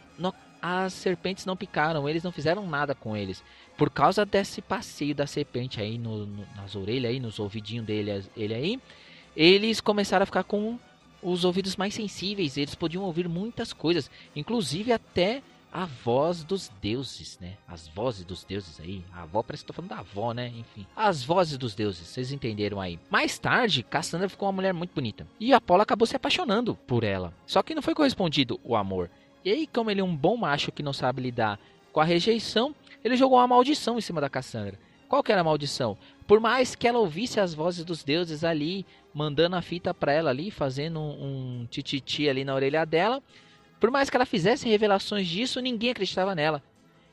as 0.61 0.93
serpentes 0.93 1.45
não 1.45 1.57
picaram, 1.57 2.07
eles 2.07 2.23
não 2.23 2.31
fizeram 2.31 2.65
nada 2.65 2.95
com 2.95 3.17
eles 3.17 3.43
por 3.77 3.89
causa 3.89 4.25
desse 4.25 4.61
passeio 4.61 5.13
da 5.13 5.27
serpente 5.27 5.79
aí 5.79 5.97
no, 5.97 6.25
no, 6.25 6.47
nas 6.55 6.75
orelhas, 6.75 7.11
aí, 7.11 7.19
nos 7.19 7.39
ouvidinhos 7.39 7.85
dele 7.85 8.23
ele 8.35 8.53
aí, 8.53 8.79
eles 9.35 9.79
começaram 9.79 10.23
a 10.23 10.25
ficar 10.25 10.43
com 10.43 10.79
os 11.21 11.45
ouvidos 11.45 11.75
mais 11.75 11.93
sensíveis, 11.93 12.57
eles 12.57 12.75
podiam 12.75 13.03
ouvir 13.03 13.27
muitas 13.29 13.73
coisas, 13.73 14.09
inclusive 14.35 14.91
até 14.91 15.41
a 15.71 15.85
voz 15.85 16.43
dos 16.43 16.71
deuses, 16.81 17.37
né? 17.39 17.53
As 17.67 17.87
vozes 17.89 18.23
dos 18.23 18.43
deuses 18.43 18.79
aí. 18.79 19.03
A 19.13 19.23
avó 19.23 19.43
parece 19.43 19.63
que 19.63 19.67
tô 19.67 19.73
falando 19.73 19.89
da 19.89 19.99
avó, 19.99 20.33
né? 20.33 20.47
Enfim. 20.55 20.87
As 20.95 21.23
vozes 21.23 21.57
dos 21.57 21.75
deuses, 21.75 22.07
vocês 22.07 22.31
entenderam 22.31 22.79
aí. 22.79 22.97
Mais 23.09 23.37
tarde, 23.37 23.83
Cassandra 23.83 24.29
ficou 24.29 24.47
uma 24.47 24.53
mulher 24.53 24.73
muito 24.73 24.95
bonita. 24.95 25.27
E 25.39 25.53
Apolo 25.53 25.81
acabou 25.81 26.07
se 26.07 26.15
apaixonando 26.15 26.73
por 26.73 27.03
ela. 27.03 27.33
Só 27.45 27.61
que 27.61 27.75
não 27.75 27.81
foi 27.81 27.93
correspondido 27.93 28.59
o 28.63 28.75
amor. 28.75 29.09
E 29.43 29.51
aí, 29.51 29.67
como 29.67 29.91
ele 29.91 30.01
é 30.01 30.03
um 30.03 30.15
bom 30.15 30.35
macho 30.37 30.71
que 30.71 30.81
não 30.81 30.93
sabe 30.93 31.21
lidar 31.21 31.59
com 31.91 31.99
a 31.99 32.05
rejeição, 32.05 32.73
ele 33.07 33.17
jogou 33.17 33.37
uma 33.37 33.47
maldição 33.47 33.97
em 33.97 34.01
cima 34.01 34.21
da 34.21 34.29
Cassandra. 34.29 34.77
Qual 35.07 35.23
que 35.23 35.31
era 35.31 35.41
a 35.41 35.43
maldição? 35.43 35.97
Por 36.27 36.39
mais 36.39 36.75
que 36.75 36.87
ela 36.87 36.99
ouvisse 36.99 37.39
as 37.39 37.53
vozes 37.53 37.85
dos 37.85 38.03
deuses 38.03 38.43
ali, 38.43 38.85
mandando 39.13 39.55
a 39.55 39.61
fita 39.61 39.93
para 39.93 40.11
ela 40.11 40.29
ali, 40.29 40.51
fazendo 40.51 40.99
um, 40.99 41.61
um 41.61 41.67
tititi 41.69 42.27
ali 42.27 42.43
na 42.43 42.53
orelha 42.53 42.85
dela, 42.85 43.23
por 43.79 43.89
mais 43.89 44.09
que 44.09 44.17
ela 44.17 44.25
fizesse 44.25 44.67
revelações 44.67 45.27
disso, 45.27 45.61
ninguém 45.61 45.91
acreditava 45.91 46.35
nela. 46.35 46.61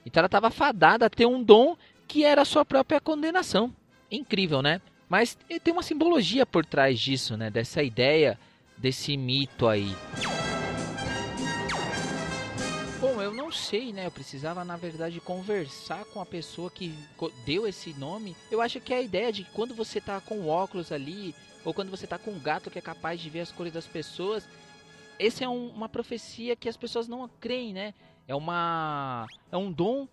Então 0.04 0.20
ela 0.20 0.26
estava 0.26 0.50
fadada 0.50 1.06
a 1.06 1.10
ter 1.10 1.26
um 1.26 1.42
dom 1.42 1.76
que 2.08 2.24
era 2.24 2.42
a 2.42 2.44
sua 2.44 2.64
própria 2.64 3.00
condenação. 3.00 3.72
Incrível, 4.10 4.60
né? 4.60 4.80
Mas 5.08 5.38
tem 5.62 5.72
uma 5.72 5.82
simbologia 5.82 6.44
por 6.44 6.64
trás 6.64 6.98
disso, 6.98 7.36
né? 7.36 7.50
Dessa 7.50 7.82
ideia, 7.82 8.38
desse 8.76 9.16
mito 9.16 9.68
aí. 9.68 9.94
Sei, 13.54 13.92
né? 13.92 14.06
Eu 14.06 14.10
precisava, 14.10 14.64
na 14.64 14.76
verdade, 14.76 15.20
conversar 15.20 16.04
com 16.06 16.20
a 16.20 16.26
pessoa 16.26 16.70
que 16.70 16.94
deu 17.46 17.66
esse 17.66 17.94
nome. 17.94 18.36
Eu 18.50 18.60
acho 18.60 18.80
que 18.80 18.92
é 18.92 18.98
a 18.98 19.02
ideia 19.02 19.32
de 19.32 19.44
quando 19.44 19.74
você 19.74 20.00
tá 20.00 20.20
com 20.20 20.46
óculos 20.48 20.92
ali, 20.92 21.34
ou 21.64 21.72
quando 21.72 21.90
você 21.90 22.06
tá 22.06 22.18
com 22.18 22.32
um 22.32 22.38
gato 22.38 22.70
que 22.70 22.78
é 22.78 22.82
capaz 22.82 23.20
de 23.20 23.30
ver 23.30 23.40
as 23.40 23.52
cores 23.52 23.72
das 23.72 23.86
pessoas, 23.86 24.46
esse 25.18 25.42
é 25.42 25.48
um, 25.48 25.68
uma 25.68 25.88
profecia 25.88 26.56
que 26.56 26.68
as 26.68 26.76
pessoas 26.76 27.08
não 27.08 27.28
creem, 27.40 27.72
né? 27.72 27.94
É 28.26 28.34
uma 28.34 29.26
é 29.50 29.56
um 29.56 29.70
dom 29.70 30.08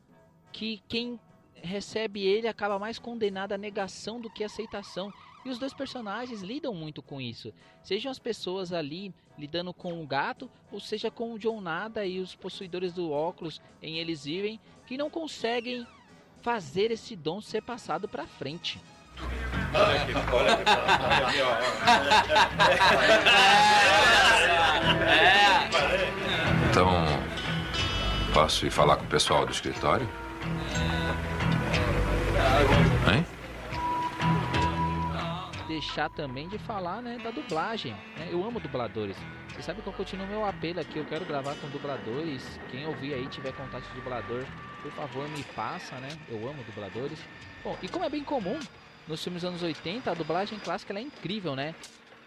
que 0.52 0.82
quem 0.88 1.20
recebe 1.56 2.24
ele 2.24 2.48
acaba 2.48 2.80
mais 2.80 3.00
condenado 3.00 3.54
à 3.54 3.58
negação 3.58 4.20
do 4.20 4.30
que 4.30 4.44
à 4.44 4.48
aceitação. 4.48 5.12
E 5.44 5.50
os 5.50 5.58
dois 5.58 5.74
personagens 5.74 6.42
lidam 6.42 6.74
muito 6.74 7.02
com 7.02 7.20
isso. 7.20 7.54
Sejam 7.82 8.12
as 8.12 8.20
pessoas 8.20 8.72
ali 8.72 9.14
lidando 9.38 9.74
com 9.74 10.02
o 10.02 10.06
gato, 10.06 10.50
ou 10.72 10.80
seja 10.80 11.10
com 11.10 11.34
o 11.34 11.40
John 11.40 11.60
Nada 11.60 12.06
e 12.06 12.20
os 12.20 12.36
possuidores 12.36 12.94
do 12.94 13.12
óculos 13.12 13.60
em 13.82 13.98
eles 13.98 14.26
vivem, 14.26 14.60
que 14.86 14.98
não 14.98 15.10
conseguem 15.10 15.86
fazer 16.42 16.92
esse 16.92 17.16
dom 17.16 17.42
ser 17.42 17.62
passado 17.62 18.08
para 18.08 18.28
frente. 18.28 18.80
Então, 26.70 26.90
posso 28.34 28.66
ir 28.66 28.72
falar 28.72 28.98
com 28.98 29.06
o 29.06 29.08
pessoal 29.08 29.46
do 29.46 29.52
escritório? 29.52 30.08
Hein? 33.12 33.26
Deixar 35.82 36.10
também 36.12 36.48
de 36.48 36.60
falar 36.60 37.02
né, 37.02 37.18
da 37.18 37.32
dublagem. 37.32 37.94
Né? 38.16 38.30
Eu 38.32 38.46
amo 38.46 38.60
dubladores. 38.60 39.18
Você 39.50 39.64
sabe 39.64 39.82
que 39.82 39.90
eu 39.90 39.94
continuo 39.94 40.28
meu 40.28 40.46
apelo 40.46 40.80
aqui, 40.80 41.00
eu 41.00 41.06
quero 41.06 41.26
gravar 41.26 41.56
com 41.56 41.68
dubladores. 41.70 42.60
Quem 42.70 42.86
ouvir 42.86 43.16
aí 43.16 43.28
tiver 43.28 43.52
contato 43.54 43.84
de 43.90 43.96
dublador, 43.96 44.46
por 44.84 44.92
favor 44.92 45.28
me 45.28 45.44
passa, 45.56 45.96
né? 45.96 46.10
Eu 46.30 46.48
amo 46.48 46.64
dubladores. 46.64 47.20
Bom, 47.64 47.76
e 47.82 47.88
como 47.88 48.06
é 48.06 48.10
bem 48.10 48.24
comum 48.24 48.60
nos 49.08 49.24
filmes 49.24 49.42
dos 49.42 49.50
anos 49.50 49.64
80, 49.64 50.12
a 50.12 50.14
dublagem 50.14 50.60
clássica 50.60 50.94
é 50.94 51.02
incrível, 51.02 51.56
né? 51.56 51.74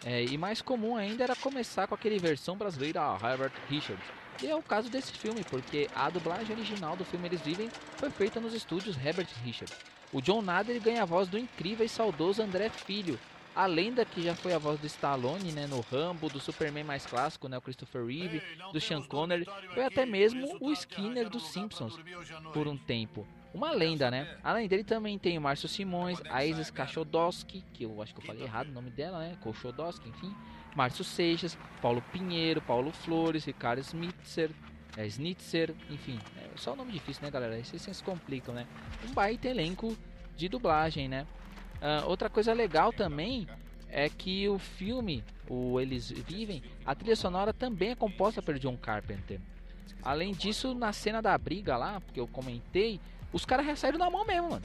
É, 0.04 0.22
e 0.24 0.36
mais 0.36 0.60
comum 0.60 0.96
ainda 0.96 1.22
era 1.22 1.36
começar 1.36 1.86
com 1.86 1.94
aquele 1.94 2.18
versão 2.18 2.56
brasileira 2.56 3.00
Herbert 3.22 3.52
Richards. 3.70 4.04
E 4.42 4.48
é 4.48 4.56
o 4.56 4.62
caso 4.62 4.90
desse 4.90 5.12
filme, 5.12 5.42
porque 5.48 5.88
a 5.94 6.10
dublagem 6.10 6.54
original 6.56 6.96
do 6.96 7.04
filme 7.04 7.28
Eles 7.28 7.40
Vivem 7.40 7.70
foi 7.98 8.10
feita 8.10 8.40
nos 8.40 8.52
estúdios 8.52 8.96
Herbert 8.96 9.28
Richards. 9.44 9.78
O 10.12 10.20
John 10.20 10.42
Nader 10.42 10.80
ganha 10.80 11.02
a 11.02 11.06
voz 11.06 11.28
do 11.28 11.38
incrível 11.38 11.86
e 11.86 11.88
saudoso 11.88 12.42
André 12.42 12.68
Filho, 12.68 13.18
a 13.54 13.66
lenda 13.66 14.04
que 14.04 14.22
já 14.22 14.34
foi 14.34 14.52
a 14.52 14.58
voz 14.58 14.80
do 14.80 14.86
Stallone, 14.86 15.52
né, 15.52 15.66
no 15.66 15.80
Rambo, 15.80 16.28
do 16.28 16.40
Superman 16.40 16.84
mais 16.84 17.06
clássico, 17.06 17.48
né, 17.48 17.56
o 17.56 17.60
Christopher 17.60 18.04
Reeve, 18.04 18.42
do 18.72 18.80
Sean 18.80 19.02
Connery, 19.02 19.46
foi 19.72 19.84
até 19.84 20.04
mesmo 20.04 20.56
o 20.60 20.72
Skinner 20.72 21.28
dos 21.28 21.48
Simpsons 21.48 21.98
por 22.52 22.66
um 22.66 22.76
tempo. 22.76 23.26
Uma 23.54 23.70
lenda, 23.70 24.10
né? 24.10 24.36
Além 24.42 24.66
dele 24.66 24.82
também 24.82 25.16
tem 25.16 25.38
o 25.38 25.40
Márcio 25.40 25.68
Simões, 25.68 26.20
a 26.28 26.44
Isis 26.44 26.70
Kachodowski, 26.70 27.62
que 27.72 27.84
eu 27.84 28.02
acho 28.02 28.12
que 28.12 28.20
eu 28.20 28.26
falei 28.26 28.42
errado 28.42 28.68
o 28.68 28.72
nome 28.72 28.90
dela, 28.90 29.20
né? 29.20 29.38
Kochodowski, 29.40 30.08
enfim. 30.08 30.34
Márcio 30.74 31.04
Seixas, 31.04 31.56
Paulo 31.80 32.02
Pinheiro, 32.12 32.60
Paulo 32.60 32.90
Flores, 32.90 33.44
Ricardo 33.44 33.78
Smitzer, 33.78 34.50
é, 34.96 35.06
Snitzer, 35.06 35.72
enfim. 35.88 36.18
É 36.36 36.50
só 36.56 36.72
o 36.72 36.76
nome 36.76 36.90
difícil, 36.90 37.22
né, 37.22 37.30
galera? 37.30 37.56
Esses 37.56 37.80
se 37.80 38.02
complicam, 38.02 38.52
né? 38.52 38.66
Um 39.08 39.12
baita 39.12 39.48
elenco 39.48 39.96
de 40.36 40.48
dublagem, 40.48 41.06
né? 41.06 41.24
Uh, 41.84 42.08
outra 42.08 42.30
coisa 42.30 42.54
legal 42.54 42.94
também 42.94 43.46
é 43.90 44.08
que 44.08 44.48
o 44.48 44.58
filme, 44.58 45.22
o 45.46 45.78
Eles 45.78 46.10
Vivem, 46.10 46.62
a 46.86 46.94
trilha 46.94 47.14
sonora 47.14 47.52
também 47.52 47.90
é 47.90 47.94
composta 47.94 48.40
por 48.40 48.58
John 48.58 48.74
Carpenter. 48.74 49.38
Além 50.02 50.32
disso, 50.32 50.74
na 50.74 50.94
cena 50.94 51.20
da 51.20 51.36
briga 51.36 51.76
lá, 51.76 52.00
porque 52.00 52.18
eu 52.18 52.26
comentei, 52.26 52.98
os 53.34 53.44
caras 53.44 53.66
já 53.66 53.76
saíram 53.76 53.98
na 53.98 54.08
mão 54.08 54.24
mesmo, 54.24 54.48
mano. 54.48 54.64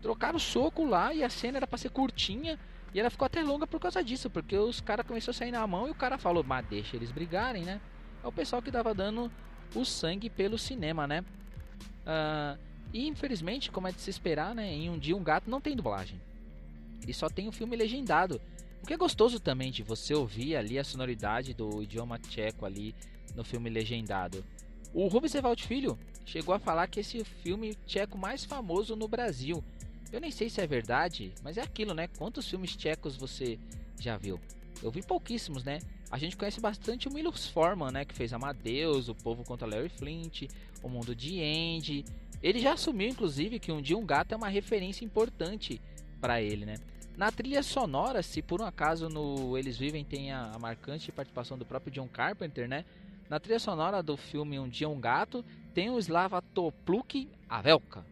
Trocaram 0.00 0.36
o 0.36 0.40
soco 0.40 0.84
lá 0.84 1.12
e 1.12 1.24
a 1.24 1.28
cena 1.28 1.58
era 1.58 1.66
pra 1.66 1.76
ser 1.76 1.90
curtinha 1.90 2.56
e 2.94 3.00
ela 3.00 3.10
ficou 3.10 3.26
até 3.26 3.42
longa 3.42 3.66
por 3.66 3.80
causa 3.80 4.02
disso, 4.02 4.30
porque 4.30 4.56
os 4.56 4.80
caras 4.80 5.04
começaram 5.04 5.32
a 5.32 5.34
sair 5.34 5.50
na 5.50 5.66
mão 5.66 5.88
e 5.88 5.90
o 5.90 5.94
cara 5.94 6.16
falou, 6.16 6.44
mas 6.44 6.64
deixa 6.66 6.94
eles 6.96 7.10
brigarem, 7.10 7.64
né? 7.64 7.80
É 8.22 8.26
o 8.26 8.32
pessoal 8.32 8.62
que 8.62 8.70
tava 8.70 8.94
dando 8.94 9.32
o 9.74 9.84
sangue 9.84 10.30
pelo 10.30 10.56
cinema, 10.56 11.08
né? 11.08 11.24
Uh, 12.06 12.58
e 12.92 13.08
infelizmente, 13.08 13.68
como 13.70 13.88
é 13.88 13.92
de 13.92 14.00
se 14.00 14.10
esperar, 14.10 14.54
né? 14.54 14.70
Em 14.72 14.88
um 14.88 14.98
dia 14.98 15.16
um 15.16 15.24
gato 15.24 15.50
não 15.50 15.60
tem 15.60 15.74
dublagem. 15.74 16.20
E 17.06 17.12
só 17.14 17.28
tem 17.28 17.48
o 17.48 17.52
filme 17.52 17.76
legendado. 17.76 18.40
O 18.82 18.86
que 18.86 18.94
é 18.94 18.96
gostoso 18.96 19.38
também 19.38 19.70
de 19.70 19.82
você 19.82 20.14
ouvir 20.14 20.56
ali 20.56 20.78
a 20.78 20.84
sonoridade 20.84 21.54
do 21.54 21.82
idioma 21.82 22.18
tcheco 22.18 22.66
ali 22.66 22.94
no 23.34 23.44
filme 23.44 23.70
legendado. 23.70 24.44
O 24.92 25.06
Rubens 25.06 25.34
Evald 25.34 25.62
Filho 25.62 25.98
chegou 26.24 26.54
a 26.54 26.58
falar 26.58 26.86
que 26.86 27.00
esse 27.00 27.24
filme 27.24 27.74
tcheco 27.86 28.18
mais 28.18 28.44
famoso 28.44 28.94
no 28.96 29.08
Brasil. 29.08 29.62
Eu 30.12 30.20
nem 30.20 30.30
sei 30.30 30.50
se 30.50 30.60
é 30.60 30.66
verdade, 30.66 31.32
mas 31.42 31.56
é 31.56 31.62
aquilo, 31.62 31.94
né? 31.94 32.08
Quantos 32.18 32.48
filmes 32.48 32.76
tchecos 32.76 33.16
você 33.16 33.58
já 33.98 34.16
viu? 34.16 34.38
Eu 34.82 34.90
vi 34.90 35.00
pouquíssimos, 35.00 35.64
né? 35.64 35.78
A 36.10 36.18
gente 36.18 36.36
conhece 36.36 36.60
bastante 36.60 37.08
o 37.08 37.12
Milos 37.12 37.46
Forman, 37.46 37.90
né? 37.90 38.04
Que 38.04 38.14
fez 38.14 38.32
Amadeus, 38.34 39.08
O 39.08 39.14
Povo 39.14 39.44
contra 39.44 39.66
Larry 39.66 39.88
Flint, 39.88 40.42
O 40.82 40.88
Mundo 40.88 41.14
de 41.14 41.40
Andy. 41.40 42.04
Ele 42.42 42.58
já 42.58 42.74
assumiu, 42.74 43.08
inclusive, 43.08 43.58
que 43.58 43.72
um 43.72 43.80
dia 43.80 43.96
um 43.96 44.04
gato 44.04 44.32
é 44.32 44.36
uma 44.36 44.48
referência 44.48 45.04
importante 45.04 45.80
para 46.20 46.42
ele, 46.42 46.66
né? 46.66 46.74
Na 47.16 47.30
trilha 47.30 47.62
sonora, 47.62 48.22
se 48.22 48.40
por 48.40 48.60
um 48.62 48.64
acaso 48.64 49.08
no 49.08 49.56
Eles 49.56 49.76
Vivem 49.76 50.04
tem 50.04 50.32
a, 50.32 50.52
a 50.54 50.58
marcante 50.58 51.12
participação 51.12 51.58
do 51.58 51.64
próprio 51.66 51.92
John 51.92 52.08
Carpenter, 52.08 52.68
né? 52.68 52.84
Na 53.28 53.38
trilha 53.38 53.58
sonora 53.58 54.02
do 54.02 54.16
filme 54.16 54.58
Um 54.58 54.68
Dia 54.68 54.88
um 54.88 54.98
Gato, 54.98 55.44
tem 55.74 55.90
o 55.90 55.98
Slava 55.98 56.40
Topluk 56.40 57.28
Avelka. 57.48 58.04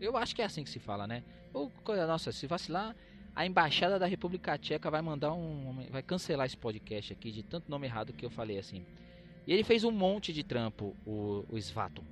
Eu 0.00 0.16
acho 0.16 0.34
que 0.34 0.42
é 0.42 0.44
assim 0.44 0.64
que 0.64 0.70
se 0.70 0.80
fala, 0.80 1.06
né? 1.06 1.22
Ou, 1.52 1.70
nossa, 2.06 2.32
se 2.32 2.46
vacilar, 2.46 2.94
a 3.34 3.46
embaixada 3.46 3.98
da 3.98 4.06
República 4.06 4.58
Tcheca 4.58 4.90
vai 4.90 5.00
mandar 5.00 5.32
um, 5.32 5.86
vai 5.90 6.02
cancelar 6.02 6.46
esse 6.46 6.56
podcast 6.56 7.12
aqui 7.12 7.30
de 7.30 7.42
tanto 7.42 7.70
nome 7.70 7.86
errado 7.86 8.12
que 8.12 8.26
eu 8.26 8.30
falei 8.30 8.58
assim. 8.58 8.84
E 9.46 9.52
ele 9.52 9.64
fez 9.64 9.84
um 9.84 9.90
monte 9.90 10.32
de 10.32 10.42
trampo, 10.42 10.94
o, 11.06 11.44
o 11.48 11.56
Svato. 11.58 12.02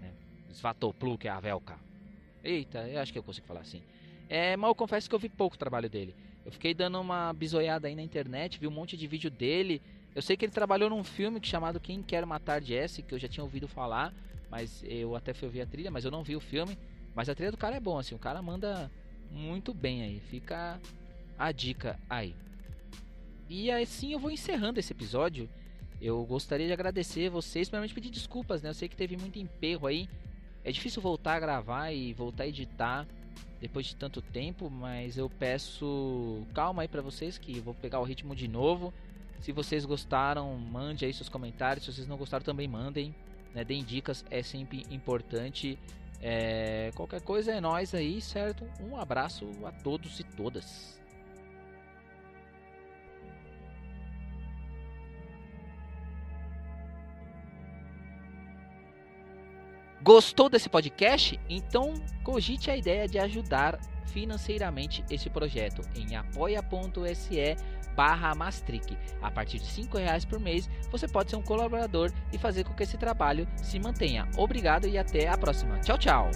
Né? 0.00 0.12
Svatopluk 0.52 1.26
Avelka. 1.28 1.78
Eita, 2.42 2.88
eu 2.88 3.00
acho 3.00 3.12
que 3.12 3.18
eu 3.18 3.22
consigo 3.22 3.46
falar 3.46 3.60
assim. 3.60 3.82
É, 4.28 4.56
mas 4.56 4.68
eu 4.68 4.74
confesso 4.74 5.08
que 5.08 5.14
eu 5.14 5.18
vi 5.18 5.28
pouco 5.28 5.56
trabalho 5.56 5.88
dele. 5.88 6.14
Eu 6.44 6.52
fiquei 6.52 6.74
dando 6.74 7.00
uma 7.00 7.32
bisoiada 7.32 7.88
aí 7.88 7.94
na 7.94 8.02
internet, 8.02 8.58
vi 8.58 8.66
um 8.66 8.70
monte 8.70 8.96
de 8.96 9.06
vídeo 9.06 9.30
dele. 9.30 9.82
Eu 10.14 10.22
sei 10.22 10.36
que 10.36 10.44
ele 10.44 10.52
trabalhou 10.52 10.90
num 10.90 11.04
filme 11.04 11.38
chamado 11.42 11.78
Quem 11.78 12.02
Quer 12.02 12.24
Matar 12.26 12.62
Jesse, 12.62 13.02
que 13.02 13.14
eu 13.14 13.18
já 13.18 13.28
tinha 13.28 13.44
ouvido 13.44 13.68
falar, 13.68 14.12
mas 14.50 14.82
eu 14.86 15.14
até 15.14 15.32
fui 15.34 15.46
ouvir 15.46 15.60
a 15.60 15.66
trilha, 15.66 15.90
mas 15.90 16.04
eu 16.04 16.10
não 16.10 16.22
vi 16.22 16.36
o 16.36 16.40
filme. 16.40 16.78
Mas 17.14 17.28
a 17.28 17.34
trilha 17.34 17.50
do 17.50 17.56
cara 17.56 17.76
é 17.76 17.80
bom, 17.80 17.98
assim, 17.98 18.14
o 18.14 18.18
cara 18.18 18.40
manda 18.40 18.90
muito 19.30 19.74
bem 19.74 20.02
aí. 20.02 20.20
Fica 20.20 20.80
a 21.38 21.52
dica 21.52 21.98
aí. 22.08 22.34
E 23.48 23.70
assim 23.70 24.12
eu 24.12 24.18
vou 24.18 24.30
encerrando 24.30 24.78
esse 24.78 24.92
episódio. 24.92 25.48
Eu 26.00 26.24
gostaria 26.24 26.66
de 26.66 26.72
agradecer 26.72 27.28
vocês, 27.28 27.68
primeiramente 27.68 27.94
pedir 27.94 28.10
desculpas, 28.10 28.62
né? 28.62 28.70
Eu 28.70 28.74
sei 28.74 28.88
que 28.88 28.96
teve 28.96 29.16
muito 29.16 29.38
emperro 29.38 29.86
aí. 29.86 30.08
É 30.64 30.70
difícil 30.70 31.02
voltar 31.02 31.34
a 31.34 31.40
gravar 31.40 31.90
e 31.92 32.12
voltar 32.12 32.44
a 32.44 32.48
editar 32.48 33.06
depois 33.60 33.86
de 33.86 33.96
tanto 33.96 34.22
tempo, 34.22 34.70
mas 34.70 35.18
eu 35.18 35.28
peço 35.28 36.46
calma 36.54 36.82
aí 36.82 36.88
para 36.88 37.02
vocês 37.02 37.38
que 37.38 37.58
eu 37.58 37.62
vou 37.62 37.74
pegar 37.74 38.00
o 38.00 38.04
ritmo 38.04 38.34
de 38.34 38.46
novo. 38.46 38.92
Se 39.40 39.52
vocês 39.52 39.84
gostaram, 39.84 40.56
mande 40.56 41.04
aí 41.04 41.12
seus 41.12 41.28
comentários. 41.28 41.84
Se 41.84 41.92
vocês 41.92 42.06
não 42.08 42.16
gostaram, 42.16 42.44
também 42.44 42.68
mandem. 42.68 43.14
Né? 43.54 43.64
Deem 43.64 43.84
dicas, 43.84 44.24
é 44.30 44.42
sempre 44.42 44.84
importante. 44.90 45.78
É... 46.20 46.90
Qualquer 46.94 47.20
coisa 47.22 47.52
é 47.52 47.60
nós 47.60 47.94
aí, 47.94 48.20
certo? 48.20 48.64
Um 48.80 48.96
abraço 48.96 49.48
a 49.64 49.70
todos 49.70 50.18
e 50.18 50.24
todas. 50.24 50.98
Gostou 60.08 60.48
desse 60.48 60.70
podcast? 60.70 61.38
Então 61.50 61.92
cogite 62.24 62.70
a 62.70 62.76
ideia 62.78 63.06
de 63.06 63.18
ajudar 63.18 63.78
financeiramente 64.06 65.04
esse 65.10 65.28
projeto 65.28 65.82
em 65.94 66.16
apoia.se 66.16 67.54
barra 67.94 68.34
Mastric. 68.34 68.96
A 69.20 69.30
partir 69.30 69.58
de 69.58 69.82
R$ 69.82 69.86
reais 69.98 70.24
por 70.24 70.40
mês, 70.40 70.66
você 70.90 71.06
pode 71.06 71.28
ser 71.28 71.36
um 71.36 71.42
colaborador 71.42 72.10
e 72.32 72.38
fazer 72.38 72.64
com 72.64 72.72
que 72.72 72.84
esse 72.84 72.96
trabalho 72.96 73.46
se 73.56 73.78
mantenha. 73.78 74.26
Obrigado 74.38 74.88
e 74.88 74.96
até 74.96 75.28
a 75.28 75.36
próxima. 75.36 75.78
Tchau, 75.80 75.98
tchau! 75.98 76.30